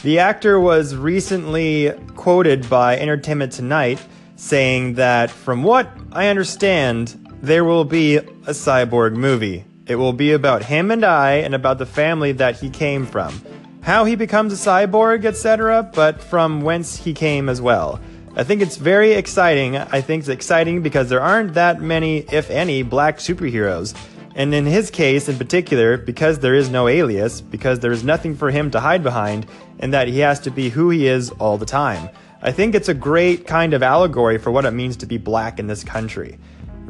The 0.02 0.20
actor 0.20 0.60
was 0.60 0.96
recently 0.96 1.92
quoted 2.16 2.68
by 2.70 2.98
Entertainment 2.98 3.52
Tonight 3.52 4.04
saying 4.36 4.96
that, 4.96 5.30
from 5.30 5.64
what 5.64 5.92
I 6.12 6.28
understand, 6.28 7.10
there 7.42 7.64
will 7.64 7.86
be 7.86 8.18
a 8.18 8.24
cyborg 8.52 9.16
movie. 9.16 9.66
It 9.86 9.96
will 9.96 10.14
be 10.14 10.34
about 10.34 10.64
him 10.64 10.92
and 10.92 11.06
I 11.06 11.34
and 11.34 11.54
about 11.54 11.78
the 11.78 11.86
family 11.86 12.32
that 12.34 12.60
he 12.60 12.70
came 12.70 13.06
from 13.06 13.42
how 13.88 14.04
he 14.04 14.18
becomes 14.18 14.52
a 14.52 14.58
cyborg, 14.58 15.24
etc., 15.24 15.82
but 15.82 16.22
from 16.22 16.60
whence 16.60 16.98
he 16.98 17.14
came 17.14 17.48
as 17.48 17.62
well. 17.62 18.02
I 18.36 18.44
think 18.44 18.62
it's 18.62 18.76
very 18.76 19.14
exciting. 19.14 19.78
I 19.78 20.02
think 20.02 20.20
it's 20.20 20.28
exciting 20.28 20.82
because 20.82 21.08
there 21.08 21.22
aren't 21.22 21.54
that 21.54 21.82
many, 21.82 22.26
if 22.30 22.50
any, 22.50 22.84
black 22.84 23.20
superheroes. 23.20 23.98
And 24.36 24.54
in 24.54 24.66
his 24.66 24.92
case 24.92 25.30
in 25.30 25.38
particular, 25.38 25.96
because 25.96 26.40
there 26.40 26.54
is 26.54 26.70
no 26.70 26.90
alias, 26.90 27.40
because 27.40 27.80
there 27.80 27.94
is 27.94 28.04
nothing 28.04 28.36
for 28.36 28.52
him 28.52 28.72
to 28.72 28.82
hide 28.82 29.04
behind, 29.04 29.48
and 29.80 29.94
that 29.94 30.10
he 30.10 30.20
has 30.20 30.42
to 30.42 30.52
be 30.52 30.68
who 30.68 30.90
he 30.90 31.08
is 31.08 31.30
all 31.40 31.58
the 31.58 31.66
time. 31.66 32.10
I 32.42 32.52
think 32.52 32.76
it's 32.76 32.90
a 32.90 32.94
great 32.94 33.48
kind 33.48 33.74
of 33.74 33.82
allegory 33.82 34.38
for 34.38 34.52
what 34.52 34.66
it 34.66 34.72
means 34.72 34.98
to 34.98 35.06
be 35.06 35.18
black 35.18 35.60
in 35.60 35.68
this 35.68 35.86
country. 35.86 36.38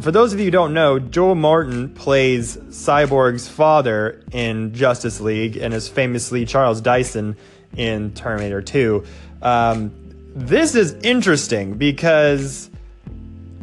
For 0.01 0.11
those 0.11 0.31
of 0.31 0.39
you 0.39 0.45
who 0.45 0.51
don't 0.51 0.75
know, 0.75 0.99
Joe 0.99 1.33
Morton 1.33 1.89
plays 1.89 2.55
Cyborg's 2.57 3.47
father 3.47 4.23
in 4.31 4.73
Justice 4.75 5.19
League 5.19 5.57
and 5.57 5.73
is 5.73 5.87
famously 5.87 6.45
Charles 6.45 6.81
Dyson 6.81 7.35
in 7.75 8.13
Terminator 8.13 8.61
2. 8.61 9.03
Um, 9.41 9.91
this 10.35 10.75
is 10.75 10.93
interesting 11.03 11.73
because 11.73 12.69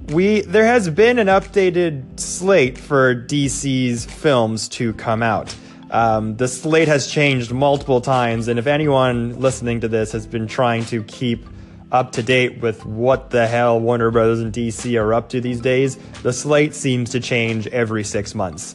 we 0.08 0.40
there 0.42 0.66
has 0.66 0.90
been 0.90 1.20
an 1.20 1.28
updated 1.28 2.18
slate 2.18 2.78
for 2.78 3.14
DC's 3.14 4.04
films 4.04 4.68
to 4.70 4.92
come 4.94 5.22
out. 5.22 5.54
Um, 5.90 6.36
the 6.36 6.48
slate 6.48 6.88
has 6.88 7.06
changed 7.06 7.52
multiple 7.52 8.00
times, 8.00 8.48
and 8.48 8.58
if 8.58 8.66
anyone 8.66 9.38
listening 9.38 9.80
to 9.82 9.88
this 9.88 10.10
has 10.10 10.26
been 10.26 10.48
trying 10.48 10.84
to 10.86 11.04
keep 11.04 11.46
up 11.94 12.10
to 12.10 12.24
date 12.24 12.60
with 12.60 12.84
what 12.84 13.30
the 13.30 13.46
hell 13.46 13.78
Warner 13.78 14.10
Brothers 14.10 14.40
and 14.40 14.52
DC 14.52 15.00
are 15.00 15.14
up 15.14 15.28
to 15.28 15.40
these 15.40 15.60
days, 15.60 15.96
the 16.24 16.32
slate 16.32 16.74
seems 16.74 17.10
to 17.10 17.20
change 17.20 17.68
every 17.68 18.02
six 18.02 18.34
months. 18.34 18.74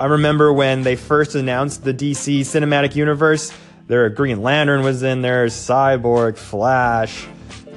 I 0.00 0.06
remember 0.06 0.50
when 0.50 0.82
they 0.82 0.96
first 0.96 1.34
announced 1.34 1.84
the 1.84 1.92
DC 1.92 2.40
cinematic 2.40 2.96
universe, 2.96 3.52
there 3.86 4.08
Green 4.08 4.42
Lantern 4.42 4.82
was 4.82 5.02
in 5.02 5.20
there, 5.20 5.44
Cyborg, 5.46 6.38
Flash, 6.38 7.26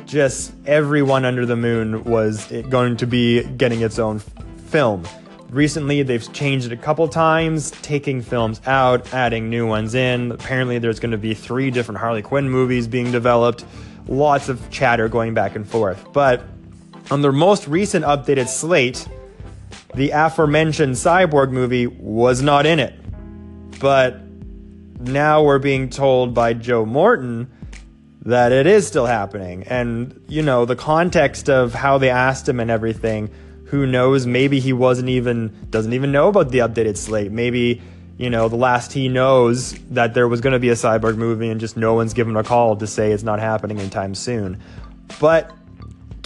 just 0.06 0.53
everyone 0.65 1.25
under 1.25 1.46
the 1.46 1.58
moon 1.58 2.06
was 2.06 2.48
going 2.70 2.96
to 2.96 3.06
be 3.06 3.44
getting 3.44 3.82
its 3.82 4.00
own 4.00 4.20
film. 4.70 5.06
Recently, 5.50 6.01
they've 6.03 6.34
changed 6.34 6.65
it 6.67 6.72
a 6.72 6.77
couple 6.77 7.10
times, 7.10 7.72
taking 7.82 8.22
films 8.22 8.62
out, 8.65 9.13
adding 9.13 9.50
new 9.50 9.67
ones 9.67 9.96
in. 9.96 10.32
Apparently, 10.32 10.79
there's 10.79 11.00
going 11.01 11.12
to 11.12 11.17
be 11.17 11.34
three 11.34 11.72
different 11.72 12.00
Harley 12.00 12.22
Quinn 12.22 12.50
movies 12.50 12.88
being 12.88 13.12
developed. 13.12 13.65
Lots 14.07 14.49
of 14.49 14.69
chatter 14.69 15.09
going 15.09 15.33
back 15.33 15.55
and 15.55 15.67
forth. 15.67 16.11
But 16.13 16.41
on 17.11 17.21
their 17.21 17.31
most 17.31 17.67
recent 17.67 18.05
updated 18.05 18.47
slate, 18.47 19.07
the 19.95 20.11
aforementioned 20.11 20.95
Cyborg 20.95 21.51
movie 21.51 21.87
was 21.87 22.41
not 22.41 22.65
in 22.65 22.79
it. 22.79 22.93
But 23.79 24.19
now 24.99 25.43
we're 25.43 25.59
being 25.59 25.89
told 25.89 26.33
by 26.33 26.53
Joe 26.53 26.85
Morton 26.85 27.51
that 28.21 28.51
it 28.51 28.67
is 28.67 28.85
still 28.87 29.05
happening. 29.05 29.63
And, 29.63 30.21
you 30.27 30.41
know, 30.41 30.65
the 30.65 30.75
context 30.75 31.49
of 31.49 31.73
how 31.73 31.97
they 31.97 32.09
asked 32.09 32.47
him 32.47 32.59
and 32.59 32.69
everything, 32.69 33.29
who 33.65 33.85
knows? 33.85 34.25
Maybe 34.25 34.59
he 34.59 34.73
wasn't 34.73 35.09
even, 35.09 35.55
doesn't 35.69 35.93
even 35.93 36.11
know 36.11 36.27
about 36.27 36.51
the 36.51 36.59
updated 36.59 36.97
slate. 36.97 37.31
Maybe, 37.31 37.81
you 38.17 38.29
know, 38.31 38.50
the 38.50 38.55
last 38.55 38.93
he 38.93 39.09
knows 39.09 39.74
that 39.91 40.13
there 40.13 40.27
was 40.27 40.41
going 40.41 40.53
to 40.53 40.59
be 40.59 40.69
a 40.69 40.74
Cyborg 40.74 41.17
movie 41.17 41.50
and 41.50 41.59
just 41.59 41.77
no 41.77 41.93
one's 41.93 42.13
given 42.13 42.36
a 42.36 42.43
call 42.43 42.75
to 42.77 42.88
say 42.88 43.12
it's 43.12 43.24
not 43.24 43.39
happening 43.39 43.79
anytime 43.79 44.15
soon. 44.15 44.59
But 45.19 45.51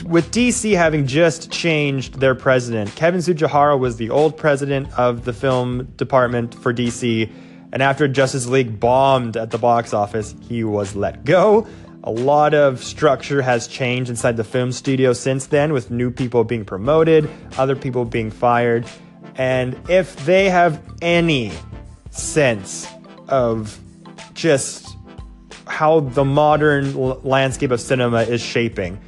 with 0.05 0.31
DC 0.31 0.75
having 0.75 1.05
just 1.05 1.51
changed 1.51 2.19
their 2.19 2.33
president, 2.33 2.95
Kevin 2.95 3.19
Tsujihara 3.19 3.77
was 3.77 3.97
the 3.97 4.09
old 4.09 4.37
president 4.37 4.91
of 4.97 5.25
the 5.25 5.33
film 5.33 5.85
department 5.97 6.55
for 6.55 6.73
DC. 6.73 7.29
And 7.73 7.83
after 7.83 8.07
Justice 8.07 8.47
League 8.47 8.79
bombed 8.79 9.35
at 9.35 9.51
the 9.51 9.57
box 9.57 9.93
office, 9.93 10.33
he 10.41 10.63
was 10.63 10.95
let 10.95 11.25
go. 11.25 11.67
A 12.03 12.11
lot 12.11 12.53
of 12.53 12.83
structure 12.83 13.41
has 13.41 13.67
changed 13.67 14.09
inside 14.09 14.37
the 14.37 14.43
film 14.43 14.71
studio 14.71 15.13
since 15.13 15.47
then, 15.47 15.71
with 15.71 15.91
new 15.91 16.09
people 16.09 16.43
being 16.43 16.65
promoted, 16.65 17.29
other 17.57 17.75
people 17.75 18.05
being 18.05 18.31
fired. 18.31 18.85
And 19.35 19.79
if 19.87 20.15
they 20.25 20.49
have 20.49 20.81
any 21.01 21.51
sense 22.11 22.87
of 23.27 23.79
just 24.33 24.95
how 25.67 26.01
the 26.01 26.25
modern 26.25 26.93
landscape 27.23 27.71
of 27.71 27.81
cinema 27.81 28.21
is 28.21 28.41
shaping, 28.41 28.99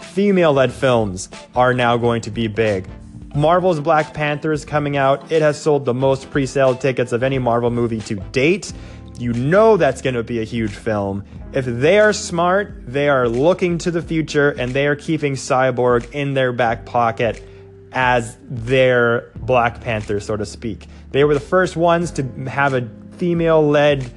female 0.00 0.52
led 0.52 0.72
films 0.72 1.28
are 1.54 1.74
now 1.74 1.96
going 1.96 2.22
to 2.22 2.30
be 2.30 2.46
big. 2.46 2.88
Marvel's 3.34 3.80
Black 3.80 4.12
Panther 4.12 4.52
is 4.52 4.64
coming 4.64 4.96
out. 4.96 5.30
It 5.30 5.40
has 5.40 5.60
sold 5.60 5.84
the 5.84 5.94
most 5.94 6.30
pre 6.30 6.46
sale 6.46 6.74
tickets 6.74 7.12
of 7.12 7.22
any 7.22 7.38
Marvel 7.38 7.70
movie 7.70 8.00
to 8.00 8.16
date. 8.16 8.72
You 9.18 9.32
know 9.32 9.76
that's 9.76 10.02
going 10.02 10.14
to 10.14 10.22
be 10.22 10.40
a 10.40 10.44
huge 10.44 10.72
film. 10.72 11.24
If 11.52 11.64
they 11.64 11.98
are 11.98 12.12
smart, 12.12 12.86
they 12.86 13.08
are 13.08 13.28
looking 13.28 13.78
to 13.78 13.90
the 13.90 14.02
future 14.02 14.50
and 14.50 14.72
they 14.72 14.86
are 14.86 14.96
keeping 14.96 15.34
Cyborg 15.34 16.10
in 16.12 16.34
their 16.34 16.52
back 16.52 16.86
pocket 16.86 17.42
as 17.92 18.36
their 18.42 19.30
Black 19.36 19.80
Panther, 19.80 20.20
so 20.20 20.36
to 20.36 20.46
speak. 20.46 20.86
They 21.10 21.24
were 21.24 21.34
the 21.34 21.40
first 21.40 21.76
ones 21.76 22.10
to 22.12 22.22
have 22.48 22.74
a 22.74 22.88
female 23.16 23.66
led 23.66 24.10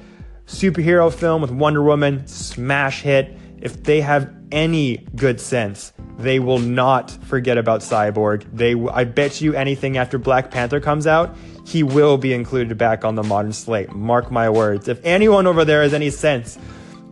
superhero 0.46 1.12
film 1.12 1.42
with 1.42 1.50
Wonder 1.50 1.82
Woman, 1.82 2.26
smash 2.26 3.02
hit. 3.02 3.36
If 3.60 3.82
they 3.82 4.00
have 4.02 4.32
any 4.52 5.06
good 5.16 5.40
sense, 5.40 5.92
they 6.18 6.38
will 6.38 6.58
not 6.58 7.10
forget 7.24 7.58
about 7.58 7.80
Cyborg. 7.80 8.44
They, 8.52 8.74
I 8.74 9.04
bet 9.04 9.40
you 9.40 9.54
anything 9.54 9.96
after 9.96 10.18
Black 10.18 10.50
Panther 10.50 10.80
comes 10.80 11.06
out, 11.06 11.36
he 11.66 11.82
will 11.82 12.18
be 12.18 12.32
included 12.32 12.76
back 12.76 13.04
on 13.04 13.14
the 13.14 13.22
modern 13.22 13.52
slate. 13.52 13.92
Mark 13.92 14.30
my 14.30 14.50
words. 14.50 14.86
If 14.86 15.00
anyone 15.02 15.46
over 15.46 15.64
there 15.64 15.82
has 15.82 15.94
any 15.94 16.10
sense 16.10 16.58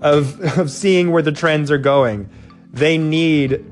of, 0.03 0.41
of 0.59 0.71
seeing 0.71 1.11
where 1.11 1.23
the 1.23 1.33
trends 1.33 1.71
are 1.71 1.79
going. 1.79 2.29
They 2.73 2.99
need 2.99 3.65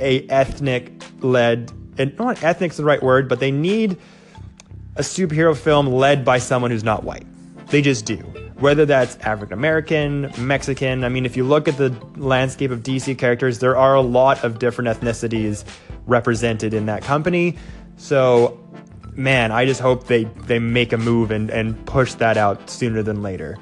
a 0.00 0.26
ethnic 0.28 1.02
led, 1.20 1.70
and 1.98 2.16
not 2.18 2.42
ethnic's 2.42 2.76
the 2.76 2.84
right 2.84 3.02
word, 3.02 3.28
but 3.28 3.40
they 3.40 3.50
need 3.50 3.98
a 4.96 5.02
superhero 5.02 5.56
film 5.56 5.86
led 5.86 6.24
by 6.24 6.38
someone 6.38 6.70
who's 6.70 6.84
not 6.84 7.04
white. 7.04 7.26
They 7.68 7.82
just 7.82 8.04
do. 8.04 8.16
Whether 8.58 8.84
that's 8.84 9.16
African 9.18 9.54
American, 9.54 10.30
Mexican. 10.36 11.04
I 11.04 11.08
mean, 11.08 11.24
if 11.24 11.36
you 11.36 11.44
look 11.44 11.66
at 11.66 11.78
the 11.78 11.90
landscape 12.16 12.70
of 12.70 12.82
DC 12.82 13.16
characters, 13.16 13.58
there 13.58 13.76
are 13.76 13.94
a 13.94 14.02
lot 14.02 14.44
of 14.44 14.58
different 14.58 14.88
ethnicities 14.88 15.64
represented 16.06 16.74
in 16.74 16.86
that 16.86 17.02
company. 17.02 17.56
So, 17.96 18.60
man, 19.14 19.52
I 19.52 19.64
just 19.64 19.80
hope 19.80 20.08
they, 20.08 20.24
they 20.24 20.58
make 20.58 20.92
a 20.92 20.98
move 20.98 21.30
and, 21.30 21.48
and 21.48 21.86
push 21.86 22.14
that 22.14 22.36
out 22.36 22.68
sooner 22.68 23.02
than 23.02 23.22
later. 23.22 23.56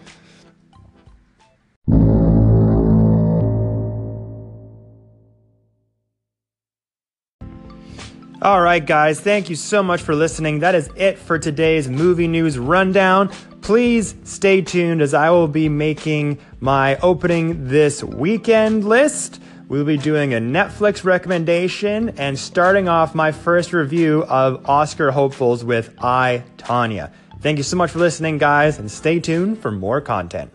All 8.48 8.62
right, 8.62 8.84
guys, 8.84 9.20
thank 9.20 9.50
you 9.50 9.56
so 9.56 9.82
much 9.82 10.00
for 10.00 10.14
listening. 10.14 10.60
That 10.60 10.74
is 10.74 10.88
it 10.96 11.18
for 11.18 11.38
today's 11.38 11.86
movie 11.86 12.28
news 12.28 12.58
rundown. 12.58 13.28
Please 13.60 14.14
stay 14.24 14.62
tuned 14.62 15.02
as 15.02 15.12
I 15.12 15.28
will 15.28 15.48
be 15.48 15.68
making 15.68 16.38
my 16.58 16.96
opening 17.00 17.68
this 17.68 18.02
weekend 18.02 18.88
list. 18.88 19.42
We'll 19.68 19.84
be 19.84 19.98
doing 19.98 20.32
a 20.32 20.38
Netflix 20.38 21.04
recommendation 21.04 22.14
and 22.16 22.38
starting 22.38 22.88
off 22.88 23.14
my 23.14 23.32
first 23.32 23.74
review 23.74 24.24
of 24.24 24.66
Oscar 24.66 25.10
hopefuls 25.10 25.62
with 25.62 25.94
I, 26.02 26.42
Tonya. 26.56 27.12
Thank 27.42 27.58
you 27.58 27.64
so 27.64 27.76
much 27.76 27.90
for 27.90 27.98
listening, 27.98 28.38
guys, 28.38 28.78
and 28.78 28.90
stay 28.90 29.20
tuned 29.20 29.58
for 29.58 29.70
more 29.70 30.00
content. 30.00 30.50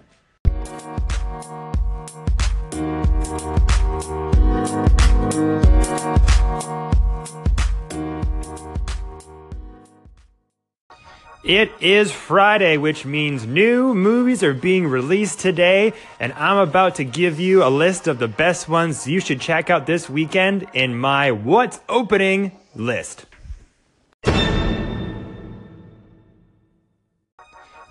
It 11.44 11.74
is 11.82 12.10
Friday, 12.10 12.78
which 12.78 13.04
means 13.04 13.46
new 13.46 13.94
movies 13.94 14.44
are 14.44 14.54
being 14.54 14.88
released 14.88 15.42
today, 15.42 15.92
and 16.18 16.32
I'm 16.34 16.56
about 16.56 16.96
to 16.96 17.04
give 17.04 17.38
you 17.38 17.66
a 17.66 17.68
list 17.68 18.08
of 18.08 18.18
the 18.18 18.30
best 18.30 18.70
ones 18.70 19.06
you 19.08 19.20
should 19.20 19.42
check 19.42 19.70
out 19.70 19.86
this 19.86 20.10
weekend 20.10 20.66
in 20.74 20.98
my 20.98 21.32
What's 21.34 21.82
Opening 21.90 22.54
list. 22.76 23.26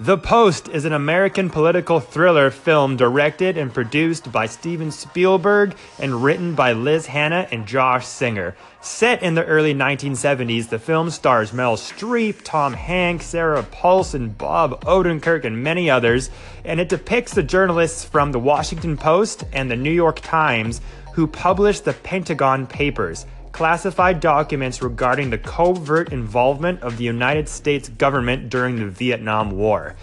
The 0.02 0.18
Post 0.18 0.68
is 0.68 0.84
an 0.84 0.92
American 0.92 1.48
political 1.48 2.00
thriller 2.00 2.50
film 2.50 2.96
directed 2.96 3.56
and 3.56 3.72
produced 3.72 4.32
by 4.32 4.46
Steven 4.46 4.90
Spielberg 4.90 5.76
and 6.00 6.24
written 6.24 6.56
by 6.56 6.72
Liz 6.72 7.06
Hannah 7.06 7.46
and 7.52 7.68
Josh 7.68 8.04
Singer. 8.04 8.56
Set 8.80 9.22
in 9.22 9.36
the 9.36 9.44
early 9.44 9.72
1970s, 9.72 10.70
the 10.70 10.80
film 10.80 11.08
stars 11.10 11.52
Mel 11.52 11.76
Streep, 11.76 12.40
Tom 12.42 12.72
Hanks, 12.72 13.26
Sarah 13.26 13.62
Paulson, 13.62 14.30
Bob 14.30 14.84
Odenkirk, 14.84 15.44
and 15.44 15.62
many 15.62 15.88
others, 15.88 16.30
and 16.64 16.80
it 16.80 16.88
depicts 16.88 17.34
the 17.34 17.44
journalists 17.44 18.04
from 18.04 18.32
the 18.32 18.40
Washington 18.40 18.96
Post 18.96 19.44
and 19.52 19.70
the 19.70 19.76
New 19.76 19.92
York 19.92 20.18
Times 20.18 20.80
who 21.12 21.28
published 21.28 21.84
the 21.84 21.92
Pentagon 21.92 22.66
Papers 22.66 23.24
classified 23.52 24.20
documents 24.20 24.82
regarding 24.82 25.30
the 25.30 25.38
covert 25.38 26.12
involvement 26.12 26.82
of 26.82 26.96
the 26.96 27.04
United 27.04 27.48
States 27.48 27.88
government 27.88 28.48
during 28.48 28.76
the 28.76 28.86
Vietnam 28.86 29.50
War. 29.50 29.94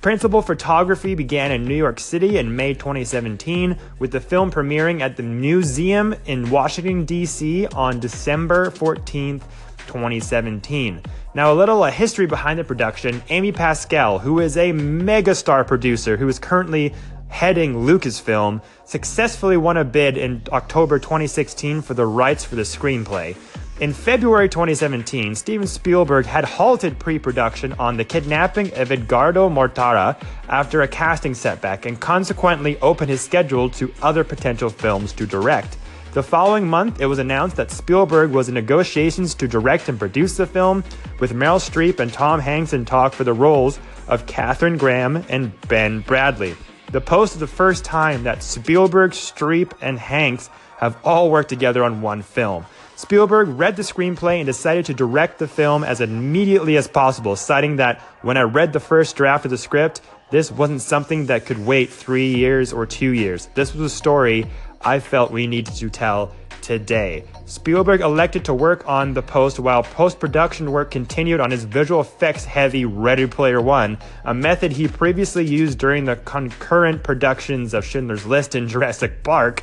Principal 0.00 0.42
photography 0.42 1.16
began 1.16 1.50
in 1.50 1.64
New 1.64 1.74
York 1.74 1.98
City 1.98 2.38
in 2.38 2.54
May 2.54 2.72
2017, 2.72 3.76
with 3.98 4.12
the 4.12 4.20
film 4.20 4.50
premiering 4.50 5.00
at 5.00 5.16
the 5.16 5.24
Museum 5.24 6.14
in 6.26 6.50
Washington, 6.50 7.04
D.C. 7.04 7.66
on 7.68 7.98
December 7.98 8.70
14, 8.70 9.40
2017. 9.88 11.02
Now, 11.34 11.52
a 11.52 11.54
little 11.54 11.82
uh, 11.82 11.90
history 11.90 12.26
behind 12.26 12.60
the 12.60 12.64
production 12.64 13.22
Amy 13.28 13.50
Pascal, 13.50 14.20
who 14.20 14.38
is 14.38 14.56
a 14.56 14.72
megastar 14.72 15.66
producer 15.66 16.16
who 16.16 16.28
is 16.28 16.38
currently 16.38 16.94
heading 17.28 17.74
Lucasfilm, 17.74 18.62
successfully 18.84 19.56
won 19.56 19.76
a 19.76 19.84
bid 19.84 20.16
in 20.16 20.42
October 20.52 20.98
2016 20.98 21.82
for 21.82 21.94
the 21.94 22.06
rights 22.06 22.44
for 22.44 22.56
the 22.56 22.62
screenplay. 22.62 23.36
In 23.80 23.92
February 23.92 24.48
2017, 24.48 25.36
Steven 25.36 25.66
Spielberg 25.68 26.26
had 26.26 26.44
halted 26.44 26.98
pre 26.98 27.16
production 27.16 27.72
on 27.74 27.96
The 27.96 28.04
Kidnapping 28.04 28.74
of 28.74 28.90
Edgardo 28.90 29.48
Mortara 29.48 30.20
after 30.48 30.82
a 30.82 30.88
casting 30.88 31.32
setback 31.32 31.86
and 31.86 32.00
consequently 32.00 32.76
opened 32.80 33.10
his 33.10 33.20
schedule 33.20 33.70
to 33.70 33.94
other 34.02 34.24
potential 34.24 34.68
films 34.68 35.12
to 35.12 35.26
direct. 35.26 35.76
The 36.14 36.24
following 36.24 36.66
month, 36.66 37.00
it 37.00 37.06
was 37.06 37.20
announced 37.20 37.54
that 37.54 37.70
Spielberg 37.70 38.32
was 38.32 38.48
in 38.48 38.54
negotiations 38.54 39.34
to 39.36 39.46
direct 39.46 39.88
and 39.88 39.96
produce 39.96 40.36
the 40.36 40.46
film, 40.46 40.82
with 41.20 41.32
Meryl 41.32 41.60
Streep 41.60 42.00
and 42.00 42.12
Tom 42.12 42.40
Hanks 42.40 42.72
in 42.72 42.84
talk 42.84 43.12
for 43.12 43.22
the 43.22 43.32
roles 43.32 43.78
of 44.08 44.26
Katharine 44.26 44.76
Graham 44.76 45.24
and 45.28 45.52
Ben 45.68 46.02
Bradlee. 46.02 46.56
The 46.90 47.02
Post 47.02 47.34
is 47.34 47.40
the 47.40 47.46
first 47.46 47.84
time 47.84 48.22
that 48.22 48.42
Spielberg, 48.42 49.10
Streep, 49.10 49.72
and 49.82 49.98
Hanks 49.98 50.48
have 50.78 50.96
all 51.04 51.30
worked 51.30 51.50
together 51.50 51.84
on 51.84 52.00
one 52.00 52.22
film. 52.22 52.64
Spielberg 52.96 53.48
read 53.48 53.76
the 53.76 53.82
screenplay 53.82 54.38
and 54.38 54.46
decided 54.46 54.86
to 54.86 54.94
direct 54.94 55.38
the 55.38 55.48
film 55.48 55.84
as 55.84 56.00
immediately 56.00 56.78
as 56.78 56.88
possible, 56.88 57.36
citing 57.36 57.76
that 57.76 58.00
when 58.22 58.38
I 58.38 58.42
read 58.42 58.72
the 58.72 58.80
first 58.80 59.16
draft 59.16 59.44
of 59.44 59.50
the 59.50 59.58
script, 59.58 60.00
this 60.30 60.50
wasn't 60.50 60.80
something 60.80 61.26
that 61.26 61.44
could 61.44 61.58
wait 61.58 61.90
three 61.90 62.34
years 62.34 62.72
or 62.72 62.86
two 62.86 63.10
years. 63.10 63.50
This 63.54 63.74
was 63.74 63.92
a 63.92 63.94
story 63.94 64.46
I 64.82 65.00
felt 65.00 65.30
we 65.30 65.46
needed 65.46 65.74
to 65.74 65.90
tell 65.90 66.34
today. 66.62 67.24
Spielberg 67.46 68.02
elected 68.02 68.44
to 68.44 68.54
work 68.54 68.86
on 68.86 69.14
the 69.14 69.22
post 69.22 69.58
while 69.58 69.82
post 69.82 70.20
production 70.20 70.70
work 70.70 70.90
continued 70.90 71.40
on 71.40 71.50
his 71.50 71.64
visual 71.64 72.02
effects 72.02 72.44
heavy 72.44 72.84
Ready 72.84 73.26
Player 73.26 73.60
One, 73.60 73.96
a 74.24 74.34
method 74.34 74.72
he 74.72 74.86
previously 74.86 75.46
used 75.46 75.78
during 75.78 76.04
the 76.04 76.16
concurrent 76.16 77.02
productions 77.02 77.72
of 77.72 77.84
Schindler's 77.84 78.26
List 78.26 78.54
and 78.54 78.68
Jurassic 78.68 79.22
Park. 79.22 79.62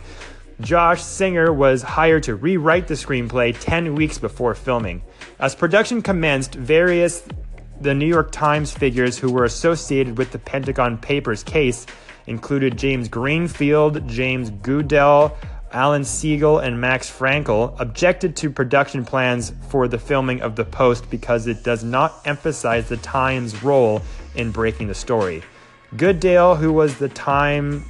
Josh 0.62 1.04
Singer 1.04 1.54
was 1.54 1.82
hired 1.84 2.24
to 2.24 2.36
rewrite 2.36 2.88
the 2.88 2.94
screenplay 2.94 3.56
10 3.60 3.94
weeks 3.94 4.18
before 4.18 4.56
filming. 4.56 5.04
As 5.40 5.54
production 5.54 6.02
commenced, 6.02 6.56
various 6.56 7.24
the 7.82 7.94
New 7.94 8.08
York 8.08 8.32
Times 8.32 8.72
figures 8.72 9.18
who 9.18 9.32
were 9.32 9.44
associated 9.44 10.18
with 10.18 10.32
the 10.32 10.40
Pentagon 10.40 10.98
Papers 10.98 11.44
case 11.44 11.86
included 12.28 12.78
James 12.78 13.08
Greenfield, 13.08 14.08
James 14.08 14.50
Goodale, 14.50 15.38
Alan 15.72 16.06
Siegel, 16.06 16.60
and 16.60 16.80
Max 16.80 17.10
Frankel 17.10 17.80
objected 17.80 18.36
to 18.38 18.50
production 18.50 19.04
plans 19.04 19.54
for 19.70 19.88
the 19.88 19.98
filming 19.98 20.42
of 20.42 20.56
The 20.56 20.66
Post 20.66 21.10
because 21.10 21.48
it 21.48 21.64
does 21.64 21.84
not 21.84 22.22
emphasize 22.26 22.88
the 22.88 22.98
Times' 22.98 23.62
role 23.64 24.02
in 24.36 24.52
breaking 24.52 24.88
the 24.88 24.96
story. 24.96 25.44
Goodale, 25.98 26.56
who 26.56 26.72
was 26.72 26.98
the 26.98 27.10
time 27.10 27.84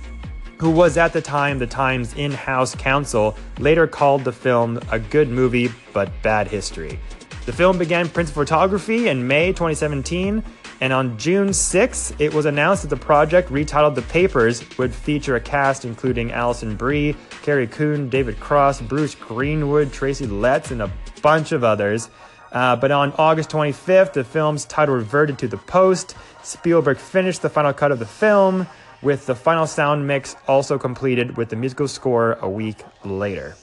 who 0.57 0.69
was 0.69 0.97
at 0.97 1.13
the 1.13 1.21
time 1.21 1.59
the 1.59 1.67
Times 1.67 2.13
in 2.13 2.31
house 2.31 2.75
counsel, 2.75 3.35
later 3.59 3.87
called 3.87 4.23
the 4.23 4.31
film 4.31 4.79
a 4.91 4.99
good 4.99 5.29
movie 5.29 5.69
but 5.93 6.09
bad 6.21 6.47
history. 6.47 6.99
The 7.45 7.53
film 7.53 7.77
began 7.77 8.09
principal 8.09 8.43
photography 8.43 9.09
in 9.09 9.27
May 9.27 9.47
2017, 9.47 10.43
and 10.81 10.91
on 10.91 11.17
June 11.17 11.49
6th, 11.49 12.19
it 12.19 12.33
was 12.33 12.45
announced 12.45 12.83
that 12.83 12.89
the 12.89 12.97
project, 12.97 13.49
retitled 13.49 13.95
The 13.95 14.01
Papers, 14.03 14.63
would 14.77 14.93
feature 14.93 15.35
a 15.35 15.39
cast 15.39 15.85
including 15.85 16.31
Alison 16.31 16.75
Brie, 16.75 17.15
Carrie 17.43 17.67
Coon, 17.67 18.09
David 18.09 18.39
Cross, 18.39 18.81
Bruce 18.81 19.15
Greenwood, 19.15 19.93
Tracy 19.93 20.27
Letts, 20.27 20.71
and 20.71 20.81
a 20.81 20.91
bunch 21.21 21.51
of 21.51 21.63
others. 21.63 22.09
Uh, 22.51 22.75
but 22.75 22.91
on 22.91 23.13
August 23.13 23.49
25th, 23.49 24.13
the 24.13 24.23
film's 24.23 24.65
title 24.65 24.95
reverted 24.95 25.37
to 25.39 25.47
The 25.47 25.57
Post. 25.57 26.15
Spielberg 26.43 26.97
finished 26.97 27.41
the 27.41 27.49
final 27.49 27.73
cut 27.73 27.91
of 27.91 27.99
the 27.99 28.05
film 28.05 28.67
with 29.01 29.25
the 29.25 29.35
final 29.35 29.67
sound 29.67 30.07
mix 30.07 30.35
also 30.47 30.77
completed 30.77 31.37
with 31.37 31.49
the 31.49 31.55
musical 31.55 31.87
score 31.87 32.33
a 32.41 32.49
week 32.49 32.83
later. 33.03 33.55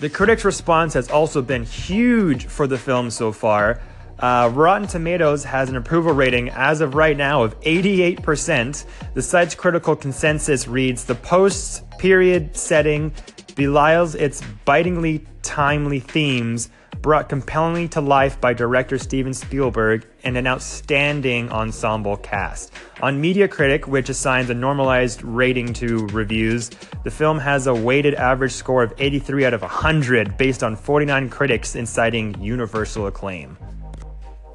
The 0.00 0.10
critics' 0.10 0.44
response 0.44 0.94
has 0.94 1.08
also 1.08 1.40
been 1.40 1.64
huge 1.64 2.46
for 2.46 2.66
the 2.66 2.76
film 2.76 3.10
so 3.10 3.32
far. 3.32 3.80
Uh, 4.18 4.50
Rotten 4.52 4.86
Tomatoes 4.86 5.44
has 5.44 5.68
an 5.68 5.76
approval 5.76 6.12
rating 6.12 6.48
as 6.50 6.80
of 6.80 6.94
right 6.94 7.16
now 7.16 7.42
of 7.42 7.58
88%. 7.60 8.84
The 9.14 9.22
site's 9.22 9.54
critical 9.54 9.96
consensus 9.96 10.68
reads 10.68 11.04
The 11.04 11.16
Post's 11.16 11.82
period 11.98 12.56
setting 12.56 13.12
belies 13.56 14.14
its 14.14 14.42
bitingly 14.64 15.24
timely 15.42 16.00
themes 16.00 16.70
brought 17.04 17.28
compellingly 17.28 17.86
to 17.86 18.00
life 18.00 18.40
by 18.40 18.54
director 18.54 18.96
Steven 18.96 19.34
Spielberg 19.34 20.06
and 20.22 20.38
an 20.38 20.46
outstanding 20.46 21.50
ensemble 21.50 22.16
cast. 22.16 22.72
On 23.02 23.22
Metacritic, 23.22 23.86
which 23.86 24.08
assigns 24.08 24.48
a 24.48 24.54
normalized 24.54 25.22
rating 25.22 25.74
to 25.74 26.06
reviews, 26.06 26.70
the 27.02 27.10
film 27.10 27.38
has 27.38 27.66
a 27.66 27.74
weighted 27.74 28.14
average 28.14 28.52
score 28.52 28.82
of 28.82 28.94
83 28.96 29.44
out 29.44 29.52
of 29.52 29.60
100 29.60 30.38
based 30.38 30.62
on 30.62 30.76
49 30.76 31.28
critics 31.28 31.74
inciting 31.74 32.40
universal 32.40 33.06
acclaim. 33.06 33.58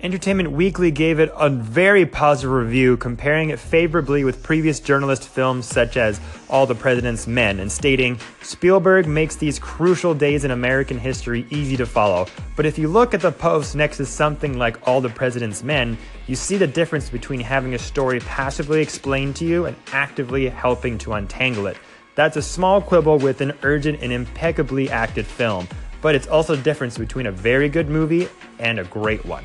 Entertainment 0.01 0.53
Weekly 0.53 0.91
gave 0.91 1.19
it 1.19 1.29
a 1.35 1.49
very 1.49 2.05
positive 2.05 2.51
review, 2.51 2.95
comparing 2.95 3.49
it 3.49 3.59
favorably 3.59 4.23
with 4.23 4.41
previous 4.41 4.79
journalist 4.79 5.27
films 5.27 5.65
such 5.65 5.97
as 5.97 6.21
All 6.49 6.65
the 6.65 6.73
President's 6.73 7.27
Men, 7.27 7.59
and 7.59 7.69
stating 7.69 8.17
Spielberg 8.41 9.07
makes 9.07 9.35
these 9.35 9.59
crucial 9.59 10.13
days 10.13 10.45
in 10.45 10.51
American 10.51 10.97
history 10.97 11.45
easy 11.49 11.75
to 11.75 11.85
follow. 11.85 12.27
But 12.55 12.65
if 12.65 12.77
you 12.77 12.87
look 12.87 13.13
at 13.13 13.19
the 13.19 13.33
post 13.33 13.75
next 13.75 13.97
to 13.97 14.05
something 14.05 14.57
like 14.57 14.87
All 14.87 15.01
the 15.01 15.09
President's 15.09 15.63
Men, 15.63 15.97
you 16.27 16.35
see 16.37 16.55
the 16.55 16.65
difference 16.65 17.09
between 17.09 17.41
having 17.41 17.73
a 17.73 17.79
story 17.79 18.21
passively 18.21 18.81
explained 18.81 19.35
to 19.35 19.45
you 19.45 19.65
and 19.65 19.75
actively 19.91 20.47
helping 20.47 20.97
to 20.99 21.11
untangle 21.11 21.67
it. 21.67 21.75
That's 22.15 22.37
a 22.37 22.41
small 22.41 22.81
quibble 22.81 23.17
with 23.17 23.41
an 23.41 23.51
urgent 23.63 24.01
and 24.01 24.13
impeccably 24.13 24.89
acted 24.89 25.25
film, 25.25 25.67
but 26.01 26.15
it's 26.15 26.27
also 26.27 26.55
the 26.55 26.63
difference 26.63 26.97
between 26.97 27.25
a 27.25 27.33
very 27.33 27.67
good 27.67 27.89
movie 27.89 28.29
and 28.59 28.79
a 28.79 28.85
great 28.85 29.25
one. 29.25 29.43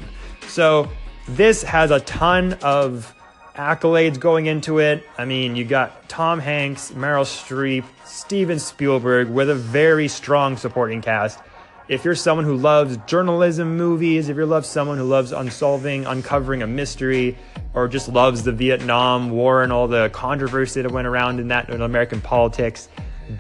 So 0.54 0.88
this 1.26 1.64
has 1.64 1.90
a 1.90 1.98
ton 1.98 2.52
of 2.62 3.12
accolades 3.56 4.20
going 4.20 4.46
into 4.46 4.78
it. 4.78 5.04
I 5.18 5.24
mean, 5.24 5.56
you 5.56 5.64
got 5.64 6.08
Tom 6.08 6.38
Hanks, 6.38 6.92
Meryl 6.92 7.24
Streep, 7.24 7.84
Steven 8.04 8.60
Spielberg 8.60 9.28
with 9.30 9.50
a 9.50 9.56
very 9.56 10.06
strong 10.06 10.56
supporting 10.56 11.02
cast. 11.02 11.40
If 11.88 12.04
you're 12.04 12.14
someone 12.14 12.44
who 12.44 12.54
loves 12.54 12.98
journalism 12.98 13.76
movies, 13.76 14.28
if 14.28 14.36
you 14.36 14.46
love 14.46 14.64
someone 14.64 14.96
who 14.96 15.02
loves 15.02 15.32
unsolving, 15.32 16.06
uncovering 16.06 16.62
a 16.62 16.68
mystery, 16.68 17.36
or 17.74 17.88
just 17.88 18.08
loves 18.08 18.44
the 18.44 18.52
Vietnam 18.52 19.30
War 19.30 19.64
and 19.64 19.72
all 19.72 19.88
the 19.88 20.08
controversy 20.10 20.82
that 20.82 20.92
went 20.92 21.08
around 21.08 21.40
in 21.40 21.48
that 21.48 21.68
in 21.68 21.82
American 21.82 22.20
politics, 22.20 22.88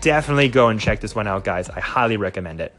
definitely 0.00 0.48
go 0.48 0.66
and 0.66 0.80
check 0.80 0.98
this 0.98 1.14
one 1.14 1.28
out, 1.28 1.44
guys. 1.44 1.70
I 1.70 1.78
highly 1.78 2.16
recommend 2.16 2.60
it. 2.60 2.74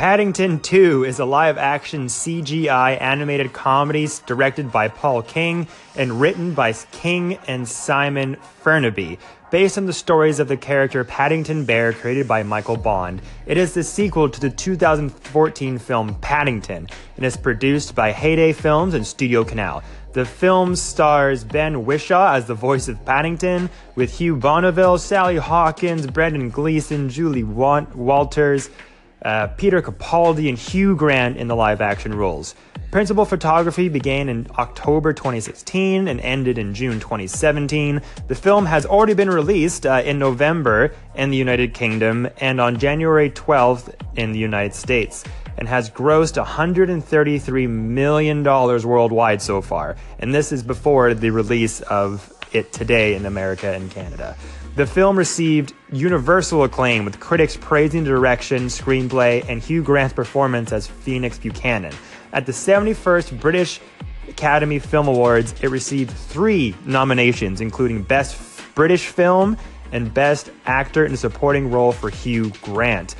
Paddington 0.00 0.60
2 0.60 1.04
is 1.04 1.18
a 1.18 1.26
live 1.26 1.58
action 1.58 2.06
CGI 2.06 2.98
animated 2.98 3.52
comedy 3.52 4.08
directed 4.24 4.72
by 4.72 4.88
Paul 4.88 5.20
King 5.20 5.68
and 5.94 6.18
written 6.22 6.54
by 6.54 6.72
King 6.72 7.36
and 7.46 7.68
Simon 7.68 8.38
Farnaby. 8.64 9.18
Based 9.50 9.76
on 9.76 9.84
the 9.84 9.92
stories 9.92 10.40
of 10.40 10.48
the 10.48 10.56
character 10.56 11.04
Paddington 11.04 11.66
Bear 11.66 11.92
created 11.92 12.26
by 12.26 12.42
Michael 12.42 12.78
Bond, 12.78 13.20
it 13.44 13.58
is 13.58 13.74
the 13.74 13.84
sequel 13.84 14.30
to 14.30 14.40
the 14.40 14.48
2014 14.48 15.78
film 15.78 16.14
Paddington 16.22 16.88
and 17.16 17.26
is 17.26 17.36
produced 17.36 17.94
by 17.94 18.10
Heyday 18.10 18.54
Films 18.54 18.94
and 18.94 19.06
Studio 19.06 19.44
Canal. 19.44 19.82
The 20.14 20.24
film 20.24 20.76
stars 20.76 21.44
Ben 21.44 21.84
Whishaw 21.84 22.36
as 22.36 22.46
the 22.46 22.54
voice 22.54 22.88
of 22.88 23.04
Paddington, 23.04 23.68
with 23.96 24.18
Hugh 24.18 24.34
Bonneville, 24.34 24.96
Sally 24.96 25.36
Hawkins, 25.36 26.06
Brendan 26.06 26.48
Gleeson, 26.48 27.10
Julie 27.10 27.44
Walters, 27.44 28.70
uh, 29.22 29.48
Peter 29.48 29.82
Capaldi 29.82 30.48
and 30.48 30.58
Hugh 30.58 30.96
Grant 30.96 31.36
in 31.36 31.48
the 31.48 31.56
live 31.56 31.80
action 31.80 32.14
roles. 32.14 32.54
Principal 32.90 33.24
photography 33.24 33.88
began 33.88 34.28
in 34.28 34.48
October 34.58 35.12
2016 35.12 36.08
and 36.08 36.20
ended 36.20 36.58
in 36.58 36.74
June 36.74 36.98
2017. 36.98 38.02
The 38.26 38.34
film 38.34 38.66
has 38.66 38.84
already 38.84 39.14
been 39.14 39.30
released 39.30 39.86
uh, 39.86 40.02
in 40.04 40.18
November 40.18 40.92
in 41.14 41.30
the 41.30 41.36
United 41.36 41.72
Kingdom 41.72 42.28
and 42.40 42.60
on 42.60 42.78
January 42.78 43.30
12th 43.30 43.94
in 44.16 44.32
the 44.32 44.40
United 44.40 44.74
States 44.74 45.22
and 45.56 45.68
has 45.68 45.88
grossed 45.90 46.42
$133 46.42 47.68
million 47.68 48.42
worldwide 48.42 49.40
so 49.40 49.60
far. 49.60 49.94
And 50.18 50.34
this 50.34 50.50
is 50.50 50.62
before 50.64 51.14
the 51.14 51.30
release 51.30 51.82
of 51.82 52.32
it 52.52 52.72
today 52.72 53.14
in 53.14 53.26
America 53.26 53.72
and 53.72 53.88
Canada. 53.90 54.36
The 54.76 54.86
film 54.86 55.18
received 55.18 55.74
universal 55.92 56.62
acclaim 56.62 57.04
with 57.04 57.18
critics 57.18 57.56
praising 57.60 58.04
the 58.04 58.10
direction, 58.10 58.66
screenplay, 58.66 59.44
and 59.48 59.60
Hugh 59.60 59.82
Grant's 59.82 60.14
performance 60.14 60.72
as 60.72 60.86
Phoenix 60.86 61.38
Buchanan. 61.38 61.92
At 62.32 62.46
the 62.46 62.52
71st 62.52 63.40
British 63.40 63.80
Academy 64.28 64.78
Film 64.78 65.08
Awards, 65.08 65.54
it 65.60 65.70
received 65.70 66.12
three 66.12 66.76
nominations, 66.86 67.60
including 67.60 68.02
Best 68.02 68.40
British 68.76 69.08
Film 69.08 69.56
and 69.90 70.14
Best 70.14 70.50
Actor 70.66 71.04
in 71.04 71.12
a 71.12 71.16
Supporting 71.16 71.72
Role 71.72 71.90
for 71.90 72.08
Hugh 72.08 72.52
Grant. 72.62 73.16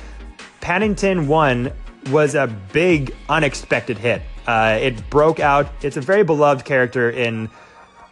Paddington 0.61 1.27
1 1.27 1.71
was 2.11 2.33
a 2.33 2.47
big, 2.71 3.13
unexpected 3.27 3.97
hit. 3.97 4.21
Uh, 4.47 4.79
it 4.81 5.09
broke 5.09 5.41
out. 5.41 5.67
It's 5.81 5.97
a 5.97 6.01
very 6.01 6.23
beloved 6.23 6.63
character 6.63 7.09
in 7.09 7.49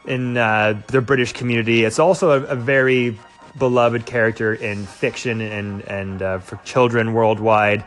in 0.06 0.38
uh, 0.38 0.82
the 0.88 1.02
British 1.02 1.34
community. 1.34 1.84
It's 1.84 1.99
also 1.99 2.32
a, 2.32 2.43
a 2.45 2.56
very 2.56 3.17
beloved 3.60 4.06
character 4.06 4.54
in 4.54 4.86
fiction 4.86 5.41
and 5.41 5.82
and 5.84 6.22
uh, 6.22 6.39
for 6.39 6.56
children 6.63 7.13
worldwide. 7.13 7.84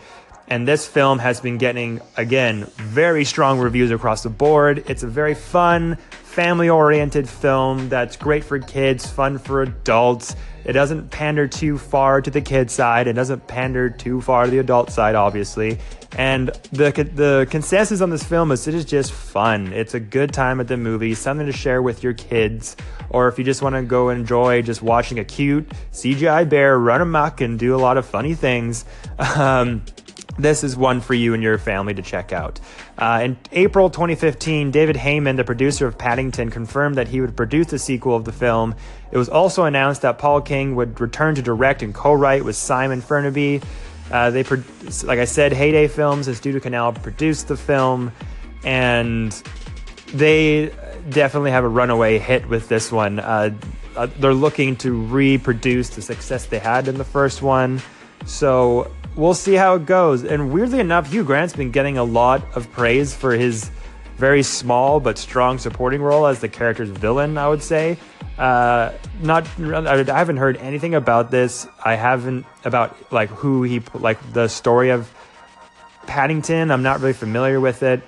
And 0.48 0.68
this 0.68 0.86
film 0.86 1.18
has 1.18 1.40
been 1.40 1.56
getting 1.56 2.00
again 2.16 2.64
very 2.76 3.24
strong 3.24 3.58
reviews 3.58 3.90
across 3.90 4.22
the 4.22 4.28
board. 4.28 4.84
It's 4.86 5.02
a 5.02 5.08
very 5.08 5.34
fun, 5.34 5.96
family-oriented 5.96 7.28
film 7.28 7.88
that's 7.88 8.16
great 8.16 8.44
for 8.44 8.58
kids, 8.58 9.10
fun 9.10 9.38
for 9.38 9.62
adults. 9.62 10.36
It 10.64 10.72
doesn't 10.72 11.10
pander 11.10 11.48
too 11.48 11.78
far 11.78 12.20
to 12.20 12.30
the 12.30 12.40
kid 12.40 12.70
side. 12.70 13.06
It 13.06 13.14
doesn't 13.14 13.46
pander 13.46 13.90
too 13.90 14.20
far 14.20 14.44
to 14.44 14.50
the 14.50 14.58
adult 14.58 14.90
side, 14.90 15.14
obviously. 15.14 15.78
And 16.16 16.48
the 16.72 16.90
the 17.14 17.46
consensus 17.50 18.00
on 18.00 18.10
this 18.10 18.22
film 18.22 18.52
is 18.52 18.68
it 18.68 18.74
is 18.74 18.84
just 18.84 19.12
fun. 19.12 19.72
It's 19.72 19.94
a 19.94 20.00
good 20.00 20.32
time 20.32 20.60
at 20.60 20.68
the 20.68 20.76
movie, 20.76 21.14
something 21.14 21.46
to 21.46 21.52
share 21.52 21.80
with 21.80 22.02
your 22.02 22.12
kids, 22.12 22.76
or 23.08 23.28
if 23.28 23.38
you 23.38 23.44
just 23.44 23.62
want 23.62 23.76
to 23.76 23.82
go 23.82 24.10
enjoy 24.10 24.62
just 24.62 24.82
watching 24.82 25.18
a 25.18 25.24
cute 25.24 25.68
CGI 25.92 26.48
bear 26.48 26.78
run 26.78 27.00
amok 27.00 27.40
and 27.40 27.58
do 27.58 27.74
a 27.74 27.78
lot 27.78 27.96
of 27.96 28.06
funny 28.06 28.34
things. 28.34 28.84
Um, 29.42 29.82
this 30.38 30.64
is 30.64 30.76
one 30.76 31.00
for 31.00 31.14
you 31.14 31.34
and 31.34 31.42
your 31.42 31.58
family 31.58 31.94
to 31.94 32.02
check 32.02 32.32
out. 32.32 32.60
Uh, 32.96 33.20
in 33.24 33.36
April 33.52 33.90
2015, 33.90 34.70
David 34.70 34.96
Heyman, 34.96 35.36
the 35.36 35.44
producer 35.44 35.86
of 35.86 35.98
Paddington, 35.98 36.50
confirmed 36.50 36.96
that 36.96 37.08
he 37.08 37.20
would 37.20 37.36
produce 37.36 37.68
the 37.68 37.78
sequel 37.78 38.16
of 38.16 38.24
the 38.24 38.32
film. 38.32 38.74
It 39.10 39.18
was 39.18 39.28
also 39.28 39.64
announced 39.64 40.02
that 40.02 40.18
Paul 40.18 40.40
King 40.40 40.74
would 40.76 41.00
return 41.00 41.34
to 41.34 41.42
direct 41.42 41.82
and 41.82 41.94
co-write 41.94 42.44
with 42.44 42.56
Simon 42.56 43.02
Farnaby. 43.02 43.62
Uh, 44.10 44.30
they, 44.30 44.42
like 44.42 45.18
I 45.18 45.24
said, 45.24 45.52
Heyday 45.52 45.88
Films 45.88 46.28
and 46.28 46.36
Studio 46.36 46.60
Canal 46.60 46.92
produced 46.92 47.48
the 47.48 47.56
film, 47.56 48.12
and 48.64 49.32
they 50.08 50.72
definitely 51.10 51.50
have 51.50 51.64
a 51.64 51.68
runaway 51.68 52.18
hit 52.18 52.48
with 52.48 52.68
this 52.68 52.92
one. 52.92 53.18
Uh, 53.18 53.54
uh 53.96 54.06
they're 54.18 54.34
looking 54.34 54.76
to 54.76 55.02
reproduce 55.06 55.90
the 55.90 56.02
success 56.02 56.46
they 56.46 56.58
had 56.58 56.88
in 56.88 56.96
the 56.96 57.04
first 57.04 57.42
one, 57.42 57.80
so 58.24 58.90
we'll 59.16 59.34
see 59.34 59.54
how 59.54 59.74
it 59.76 59.86
goes. 59.86 60.24
And 60.24 60.52
weirdly 60.52 60.80
enough, 60.80 61.10
Hugh 61.10 61.24
Grant's 61.24 61.54
been 61.54 61.70
getting 61.70 61.98
a 61.98 62.04
lot 62.04 62.42
of 62.56 62.70
praise 62.72 63.14
for 63.14 63.32
his 63.32 63.70
very 64.16 64.42
small 64.42 65.00
but 65.00 65.18
strong 65.18 65.58
supporting 65.58 66.02
role 66.02 66.26
as 66.26 66.40
the 66.40 66.48
character's 66.48 66.88
villain, 66.88 67.38
I 67.38 67.48
would 67.48 67.62
say. 67.62 67.98
Uh, 68.38 68.92
not, 69.20 69.46
I 69.58 70.04
haven't 70.04 70.36
heard 70.38 70.56
anything 70.56 70.94
about 70.94 71.30
this. 71.30 71.66
I 71.84 71.94
haven't 71.94 72.46
about 72.64 73.12
like 73.12 73.28
who 73.30 73.62
he 73.62 73.82
like 73.94 74.18
the 74.32 74.48
story 74.48 74.90
of 74.90 75.12
Paddington. 76.06 76.70
I'm 76.70 76.82
not 76.82 77.00
really 77.00 77.12
familiar 77.12 77.60
with 77.60 77.82
it. 77.82 78.02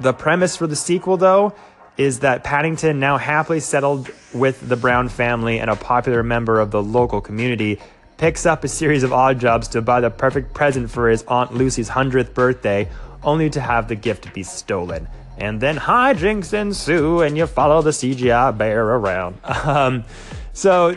The 0.00 0.12
premise 0.12 0.56
for 0.56 0.66
the 0.66 0.76
sequel, 0.76 1.16
though, 1.16 1.54
is 1.96 2.20
that 2.20 2.42
Paddington, 2.42 2.98
now 2.98 3.16
happily 3.16 3.60
settled 3.60 4.10
with 4.32 4.66
the 4.68 4.76
Brown 4.76 5.08
family 5.08 5.60
and 5.60 5.70
a 5.70 5.76
popular 5.76 6.22
member 6.22 6.58
of 6.58 6.72
the 6.72 6.82
local 6.82 7.20
community, 7.20 7.78
picks 8.16 8.46
up 8.46 8.64
a 8.64 8.68
series 8.68 9.02
of 9.02 9.12
odd 9.12 9.38
jobs 9.40 9.68
to 9.68 9.82
buy 9.82 10.00
the 10.00 10.10
perfect 10.10 10.54
present 10.54 10.90
for 10.90 11.08
his 11.08 11.22
Aunt 11.24 11.54
Lucy's 11.54 11.90
100th 11.90 12.34
birthday, 12.34 12.88
only 13.22 13.50
to 13.50 13.60
have 13.60 13.88
the 13.88 13.94
gift 13.94 14.32
be 14.32 14.42
stolen. 14.42 15.08
And 15.36 15.60
then 15.60 15.76
hijinks 15.76 16.52
ensue, 16.52 17.22
and 17.22 17.36
you 17.36 17.46
follow 17.46 17.82
the 17.82 17.90
CGI 17.90 18.56
bear 18.56 18.84
around. 18.84 19.38
Um, 19.64 20.04
so, 20.52 20.96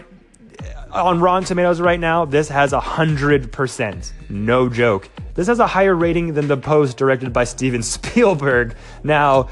on 0.92 1.20
Rotten 1.20 1.46
Tomatoes 1.46 1.82
right 1.82 2.00
now, 2.00 2.26
this 2.26 2.50
has 2.50 2.74
100%. 2.74 4.12
No 4.30 4.70
joke. 4.70 5.10
This 5.34 5.48
has 5.48 5.60
a 5.60 5.68
higher 5.68 5.96
rating 5.96 6.34
than 6.34 6.48
The 6.48 6.58
Post, 6.58 6.98
directed 6.98 7.34
by 7.34 7.44
Steven 7.44 7.82
Spielberg. 7.84 8.76
Now, 9.04 9.50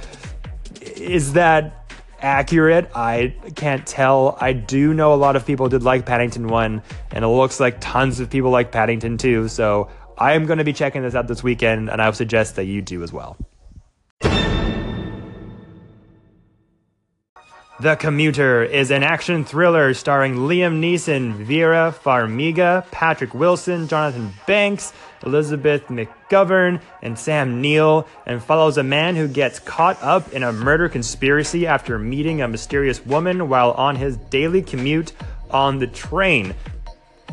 is 0.82 1.34
that 1.34 1.85
accurate. 2.26 2.90
I 2.96 3.36
can't 3.56 3.86
tell. 3.86 4.38
I 4.42 4.52
do 4.54 4.94
know 4.94 5.14
a 5.14 5.16
lot 5.16 5.36
of 5.36 5.46
people 5.46 5.70
did 5.70 5.84
like 5.84 6.06
Paddington 6.06 6.48
1, 6.48 6.82
and 7.12 7.24
it 7.24 7.28
looks 7.28 7.60
like 7.60 7.78
tons 7.80 8.20
of 8.20 8.30
people 8.30 8.50
like 8.50 8.72
Paddington 8.72 9.18
2. 9.18 9.48
So 9.48 9.90
I 10.18 10.34
am 10.34 10.46
going 10.46 10.58
to 10.58 10.64
be 10.64 10.74
checking 10.74 11.04
this 11.04 11.14
out 11.14 11.28
this 11.28 11.44
weekend, 11.44 11.90
and 11.90 12.02
I 12.02 12.08
would 12.08 12.16
suggest 12.16 12.56
that 12.56 12.66
you 12.66 12.82
do 12.82 13.04
as 13.04 13.14
well. 13.14 13.38
The 17.78 17.98
Commuter 17.98 18.64
is 18.64 18.90
an 18.90 19.04
action 19.04 19.44
thriller 19.44 19.94
starring 19.94 20.36
Liam 20.36 20.80
Neeson, 20.80 21.34
Vera 21.34 21.94
Farmiga, 21.94 22.90
Patrick 22.90 23.34
Wilson, 23.34 23.90
Jonathan 23.90 24.32
Banks, 24.48 24.94
Elizabeth 25.26 25.86
McGovern, 25.88 26.80
and 27.02 27.20
Sam 27.20 27.60
Neill, 27.60 28.08
and 28.26 28.42
follows 28.42 28.78
a 28.78 28.84
man 28.84 29.18
who 29.18 29.28
gets 29.28 29.60
caught 29.60 30.02
up 30.02 30.32
in 30.32 30.42
a 30.42 30.54
murder 30.54 30.88
conspiracy 30.88 31.68
after 31.68 32.00
meeting 32.00 32.42
a 32.42 32.48
mysterious 32.48 33.06
woman 33.06 33.50
while 33.50 33.72
on 33.72 33.98
his 33.98 34.16
daily 34.16 34.62
commute 34.62 35.12
on 35.52 35.80
the 35.80 35.88
train. 35.88 36.56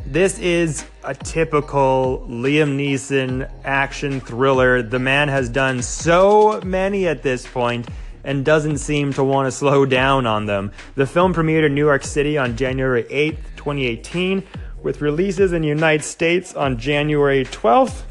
This 0.05 0.41
is 0.41 0.85
a 1.05 1.15
typical 1.15 2.27
Liam 2.29 2.77
Neeson 2.77 3.49
action 3.65 4.19
thriller. 4.19 4.83
The 4.83 4.99
man 4.99 5.29
has 5.29 5.49
done 5.49 5.83
so 5.83 6.61
many 6.65 7.07
at 7.07 7.23
this 7.23 7.47
point 7.47 7.87
and 8.25 8.45
doesn't 8.45 8.79
seem 8.79 9.13
to 9.15 9.25
want 9.25 9.47
to 9.47 9.53
slow 9.53 9.85
down 9.85 10.27
on 10.27 10.47
them. 10.47 10.73
The 10.95 11.07
film 11.07 11.35
premiered 11.35 11.67
in 11.67 11.75
New 11.75 11.85
York 11.85 12.05
City 12.05 12.39
on 12.39 12.57
January 12.57 13.05
8th, 13.05 13.39
2018, 13.57 14.43
with 14.83 15.01
releases 15.01 15.53
in 15.53 15.63
the 15.63 15.69
United 15.69 16.05
States 16.05 16.55
on 16.55 16.79
January 16.79 17.45
12th 17.45 18.03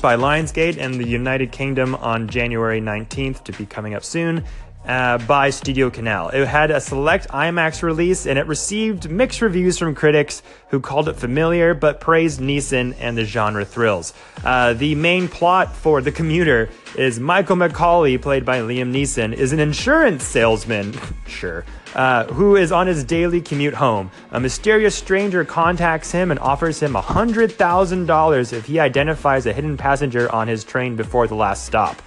by 0.00 0.16
Lionsgate 0.16 0.78
and 0.78 0.94
the 0.94 1.06
United 1.06 1.52
Kingdom 1.52 1.94
on 1.96 2.28
January 2.28 2.80
19th 2.80 3.44
to 3.44 3.52
be 3.52 3.66
coming 3.66 3.94
up 3.94 4.04
soon, 4.04 4.44
uh, 4.84 5.18
by 5.18 5.50
Studio 5.50 5.90
Canal. 5.90 6.30
It 6.30 6.46
had 6.46 6.70
a 6.70 6.80
select 6.80 7.28
IMAX 7.28 7.82
release 7.82 8.26
and 8.26 8.38
it 8.38 8.46
received 8.46 9.10
mixed 9.10 9.42
reviews 9.42 9.78
from 9.78 9.94
critics 9.94 10.42
who 10.68 10.80
called 10.80 11.08
it 11.08 11.16
familiar 11.16 11.74
but 11.74 12.00
praised 12.00 12.40
Neeson 12.40 12.94
and 12.98 13.16
the 13.16 13.24
genre 13.24 13.64
thrills. 13.64 14.14
Uh, 14.44 14.72
the 14.72 14.94
main 14.94 15.28
plot 15.28 15.74
for 15.74 16.00
The 16.00 16.12
Commuter 16.12 16.70
is 16.96 17.20
Michael 17.20 17.56
McCauley, 17.56 18.20
played 18.20 18.44
by 18.44 18.60
Liam 18.60 18.92
Neeson, 18.92 19.32
is 19.32 19.52
an 19.52 19.60
insurance 19.60 20.24
salesman, 20.24 20.94
sure, 21.26 21.64
uh, 21.94 22.24
who 22.24 22.56
is 22.56 22.72
on 22.72 22.86
his 22.86 23.04
daily 23.04 23.40
commute 23.40 23.74
home. 23.74 24.10
A 24.32 24.40
mysterious 24.40 24.94
stranger 24.94 25.44
contacts 25.44 26.10
him 26.10 26.30
and 26.30 26.40
offers 26.40 26.80
him 26.80 26.94
$100,000 26.94 28.52
if 28.52 28.66
he 28.66 28.80
identifies 28.80 29.46
a 29.46 29.52
hidden 29.52 29.76
passenger 29.76 30.30
on 30.32 30.48
his 30.48 30.64
train 30.64 30.96
before 30.96 31.26
the 31.26 31.34
last 31.34 31.64
stop. 31.64 32.00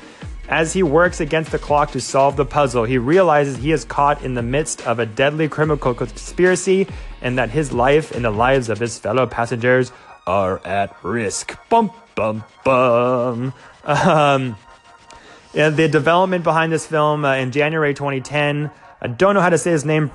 As 0.49 0.73
he 0.73 0.83
works 0.83 1.21
against 1.21 1.51
the 1.51 1.59
clock 1.59 1.91
to 1.91 2.01
solve 2.01 2.35
the 2.35 2.45
puzzle, 2.45 2.83
he 2.83 2.97
realizes 2.97 3.57
he 3.57 3.71
is 3.71 3.85
caught 3.85 4.23
in 4.23 4.33
the 4.33 4.41
midst 4.41 4.85
of 4.85 4.99
a 4.99 5.05
deadly 5.05 5.47
criminal 5.47 5.77
conspiracy 5.77 6.87
and 7.21 7.37
that 7.37 7.49
his 7.49 7.71
life 7.71 8.11
and 8.11 8.25
the 8.25 8.29
lives 8.29 8.69
of 8.69 8.79
his 8.79 8.99
fellow 8.99 9.25
passengers 9.25 9.93
are 10.27 10.59
at 10.65 10.95
risk. 11.01 11.57
Bum, 11.69 11.91
bum, 12.15 12.43
bum. 12.65 13.53
Um, 13.85 14.57
and 15.53 15.77
the 15.77 15.87
development 15.87 16.43
behind 16.43 16.73
this 16.73 16.85
film 16.85 17.23
uh, 17.23 17.35
in 17.35 17.51
January 17.51 17.93
2010, 17.93 18.69
I 19.01 19.07
don't 19.07 19.35
know 19.35 19.41
how 19.41 19.49
to 19.49 19.57
say 19.57 19.71
his 19.71 19.85
name 19.85 20.11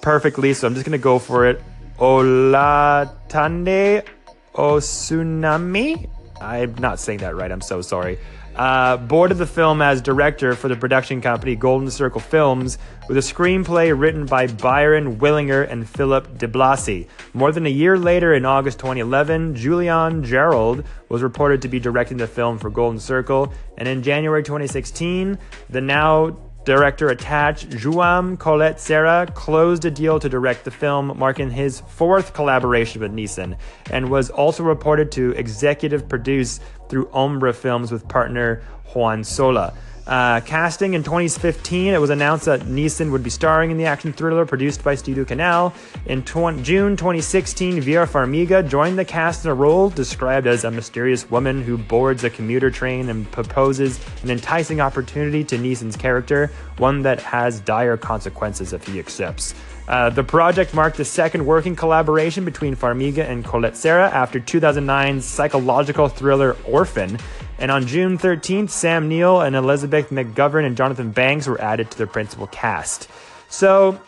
perfectly, 0.00 0.54
so 0.54 0.66
I'm 0.66 0.74
just 0.74 0.86
going 0.86 0.98
to 0.98 1.02
go 1.02 1.18
for 1.18 1.46
it. 1.46 1.62
Olatande 1.98 4.06
Osunami? 4.54 6.08
I'm 6.40 6.74
not 6.76 6.98
saying 6.98 7.20
that 7.20 7.36
right, 7.36 7.52
I'm 7.52 7.60
so 7.60 7.82
sorry 7.82 8.18
uh, 8.56 8.96
boarded 8.96 9.38
the 9.38 9.46
film 9.46 9.82
as 9.82 10.00
director 10.00 10.54
for 10.54 10.68
the 10.68 10.76
production 10.76 11.20
company 11.20 11.56
Golden 11.56 11.90
Circle 11.90 12.20
Films 12.20 12.78
with 13.08 13.16
a 13.16 13.20
screenplay 13.20 13.98
written 13.98 14.26
by 14.26 14.46
Byron 14.46 15.16
Willinger 15.18 15.68
and 15.70 15.88
Philip 15.88 16.38
de 16.38 16.48
Blasi. 16.48 17.08
More 17.32 17.52
than 17.52 17.66
a 17.66 17.70
year 17.70 17.98
later, 17.98 18.34
in 18.34 18.44
August 18.44 18.78
2011, 18.78 19.54
Julian 19.56 20.24
Jarrold 20.24 20.84
was 21.08 21.22
reported 21.22 21.62
to 21.62 21.68
be 21.68 21.80
directing 21.80 22.16
the 22.16 22.26
film 22.26 22.58
for 22.58 22.70
Golden 22.70 23.00
Circle, 23.00 23.52
and 23.76 23.88
in 23.88 24.02
January 24.02 24.42
2016, 24.42 25.38
the 25.68 25.80
now 25.80 26.36
Director 26.64 27.10
attached 27.10 27.68
Jaume 27.68 28.38
Collet-Serra 28.38 29.26
closed 29.34 29.84
a 29.84 29.90
deal 29.90 30.18
to 30.18 30.30
direct 30.30 30.64
the 30.64 30.70
film, 30.70 31.12
marking 31.18 31.50
his 31.50 31.80
fourth 31.80 32.32
collaboration 32.32 33.02
with 33.02 33.12
Neeson, 33.12 33.58
and 33.90 34.10
was 34.10 34.30
also 34.30 34.62
reported 34.62 35.12
to 35.12 35.32
executive 35.32 36.08
produce 36.08 36.60
through 36.88 37.06
Ombra 37.08 37.54
Films 37.54 37.92
with 37.92 38.08
partner 38.08 38.62
Juan 38.94 39.24
Sola. 39.24 39.74
Uh, 40.06 40.40
casting 40.40 40.92
in 40.92 41.02
2015, 41.02 41.94
it 41.94 41.98
was 41.98 42.10
announced 42.10 42.44
that 42.44 42.60
Neeson 42.60 43.10
would 43.10 43.22
be 43.22 43.30
starring 43.30 43.70
in 43.70 43.78
the 43.78 43.86
action 43.86 44.12
thriller 44.12 44.44
produced 44.44 44.84
by 44.84 44.94
Studio 44.94 45.24
Canal. 45.24 45.72
In 46.04 46.22
tw- 46.22 46.62
June 46.62 46.96
2016, 46.96 47.80
Vera 47.80 48.06
Farmiga 48.06 48.68
joined 48.68 48.98
the 48.98 49.04
cast 49.04 49.46
in 49.46 49.50
a 49.50 49.54
role 49.54 49.88
described 49.88 50.46
as 50.46 50.64
a 50.64 50.70
mysterious 50.70 51.30
woman 51.30 51.62
who 51.62 51.78
boards 51.78 52.22
a 52.22 52.28
commuter 52.28 52.70
train 52.70 53.08
and 53.08 53.30
proposes 53.32 53.98
an 54.22 54.30
enticing 54.30 54.78
opportunity 54.78 55.42
to 55.44 55.56
Neeson's 55.56 55.96
character, 55.96 56.50
one 56.76 57.00
that 57.02 57.20
has 57.20 57.60
dire 57.60 57.96
consequences 57.96 58.74
if 58.74 58.86
he 58.86 58.98
accepts. 58.98 59.54
Uh, 59.86 60.08
the 60.08 60.24
project 60.24 60.72
marked 60.72 60.96
the 60.96 61.04
second 61.04 61.44
working 61.44 61.76
collaboration 61.76 62.44
between 62.44 62.74
Farmiga 62.74 63.28
and 63.28 63.44
Collet 63.44 63.76
Serra 63.76 64.08
after 64.08 64.40
2009's 64.40 65.24
psychological 65.24 66.08
thriller 66.08 66.56
Orphan. 66.66 67.18
And 67.58 67.70
on 67.70 67.86
June 67.86 68.18
13th, 68.18 68.70
Sam 68.70 69.08
Neill 69.08 69.40
and 69.40 69.54
Elizabeth 69.54 70.10
McGovern 70.10 70.66
and 70.66 70.76
Jonathan 70.76 71.10
Banks 71.12 71.46
were 71.46 71.60
added 71.60 71.90
to 71.92 71.98
the 71.98 72.06
principal 72.06 72.46
cast. 72.48 73.08
So, 73.48 74.00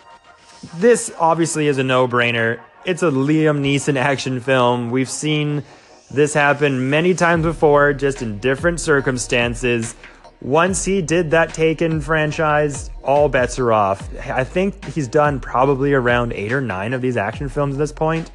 this 0.77 1.13
obviously 1.19 1.69
is 1.69 1.79
a 1.79 1.85
no 1.85 2.09
brainer. 2.09 2.61
It's 2.85 3.03
a 3.03 3.11
Liam 3.11 3.61
Neeson 3.61 3.97
action 3.97 4.41
film. 4.41 4.91
We've 4.91 5.11
seen 5.11 5.63
this 6.11 6.35
happen 6.35 6.91
many 6.91 7.15
times 7.15 7.45
before, 7.45 7.93
just 7.93 8.23
in 8.23 8.39
different 8.39 8.81
circumstances. 8.81 9.95
Once 10.41 10.85
he 10.85 11.03
did 11.03 11.31
that 11.31 11.55
Taken 11.55 12.01
franchise, 12.01 12.91
all 13.03 13.29
bets 13.29 13.59
are 13.59 13.73
off. 13.73 14.09
I 14.27 14.45
think 14.45 14.85
he's 14.85 15.09
done 15.09 15.41
probably 15.41 15.93
around 15.95 16.33
eight 16.33 16.53
or 16.53 16.61
nine 16.61 16.93
of 16.93 17.01
these 17.01 17.17
action 17.17 17.49
films 17.49 17.75
at 17.75 17.79
this 17.79 17.93
point. 17.93 18.31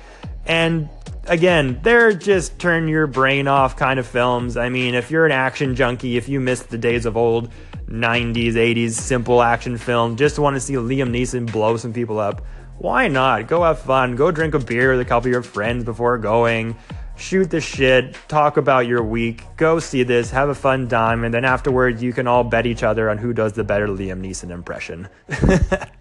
And 0.45 0.89
again, 1.26 1.80
they're 1.84 2.14
just 2.14 2.60
turn 2.60 2.88
your 2.88 3.08
brain 3.08 3.48
off 3.48 3.76
kind 3.78 4.00
of 4.00 4.08
films. 4.08 4.58
I 4.58 4.70
mean, 4.70 4.96
if 4.96 5.12
you're 5.12 5.26
an 5.26 5.32
action 5.32 5.76
junkie, 5.76 6.18
if 6.18 6.28
you 6.30 6.40
missed 6.40 6.70
the 6.70 6.78
days 6.78 7.06
of 7.06 7.18
old 7.18 7.52
90s, 7.88 8.54
80s 8.54 8.92
simple 8.92 9.42
action 9.42 9.78
film, 9.78 10.16
just 10.16 10.40
want 10.40 10.56
to 10.56 10.60
see 10.60 10.74
Liam 10.74 11.10
Neeson 11.10 11.52
blow 11.52 11.78
some 11.78 11.94
people 11.94 12.20
up, 12.20 12.42
why 12.78 13.08
not? 13.08 13.48
Go 13.48 13.64
have 13.64 13.80
fun. 13.80 14.16
Go 14.16 14.32
drink 14.32 14.54
a 14.54 14.60
beer 14.60 14.92
with 14.92 15.02
a 15.02 15.06
couple 15.06 15.28
of 15.28 15.32
your 15.32 15.44
friends 15.44 15.84
before 15.84 16.18
going. 16.18 16.76
Shoot 17.16 17.52
the 17.52 17.62
shit, 17.62 18.18
talk 18.28 18.58
about 18.58 18.88
your 18.88 19.04
week, 19.04 19.44
go 19.56 19.78
see 19.78 20.02
this, 20.02 20.32
have 20.32 20.50
a 20.50 20.56
fun 20.56 20.88
time, 20.88 21.24
and 21.24 21.32
then 21.32 21.46
afterwards 21.46 22.02
you 22.02 22.14
can 22.14 22.26
all 22.26 22.44
bet 22.44 22.66
each 22.66 22.82
other 22.82 23.12
on 23.12 23.20
who 23.20 23.32
does 23.32 23.54
the 23.54 23.64
better 23.64 23.86
Liam 23.88 24.22
Neeson 24.26 24.50
impression. 24.50 25.08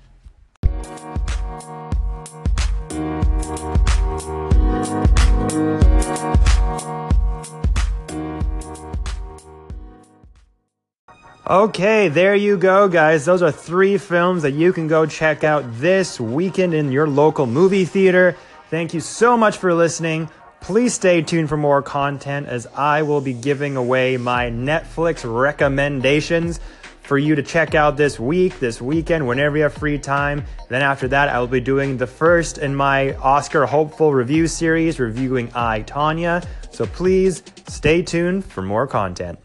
Okay, 11.50 12.06
there 12.06 12.36
you 12.36 12.56
go, 12.56 12.86
guys. 12.86 13.24
Those 13.24 13.42
are 13.42 13.50
three 13.50 13.98
films 13.98 14.44
that 14.44 14.52
you 14.52 14.72
can 14.72 14.86
go 14.86 15.04
check 15.04 15.42
out 15.42 15.64
this 15.80 16.20
weekend 16.20 16.74
in 16.74 16.92
your 16.92 17.08
local 17.08 17.44
movie 17.44 17.84
theater. 17.84 18.36
Thank 18.68 18.94
you 18.94 19.00
so 19.00 19.36
much 19.36 19.58
for 19.58 19.74
listening. 19.74 20.30
Please 20.60 20.94
stay 20.94 21.22
tuned 21.22 21.48
for 21.48 21.56
more 21.56 21.82
content 21.82 22.46
as 22.46 22.68
I 22.68 23.02
will 23.02 23.20
be 23.20 23.32
giving 23.32 23.76
away 23.76 24.16
my 24.16 24.48
Netflix 24.48 25.24
recommendations 25.24 26.60
for 27.02 27.18
you 27.18 27.34
to 27.34 27.42
check 27.42 27.74
out 27.74 27.96
this 27.96 28.20
week, 28.20 28.60
this 28.60 28.80
weekend, 28.80 29.26
whenever 29.26 29.56
you 29.56 29.64
have 29.64 29.74
free 29.74 29.98
time. 29.98 30.44
Then 30.68 30.82
after 30.82 31.08
that, 31.08 31.30
I 31.30 31.40
will 31.40 31.48
be 31.48 31.58
doing 31.58 31.96
the 31.96 32.06
first 32.06 32.58
in 32.58 32.76
my 32.76 33.16
Oscar 33.16 33.66
hopeful 33.66 34.14
review 34.14 34.46
series, 34.46 35.00
reviewing 35.00 35.50
I, 35.52 35.82
Tonya. 35.82 36.46
So 36.70 36.86
please 36.86 37.42
stay 37.66 38.02
tuned 38.02 38.44
for 38.44 38.62
more 38.62 38.86
content. 38.86 39.40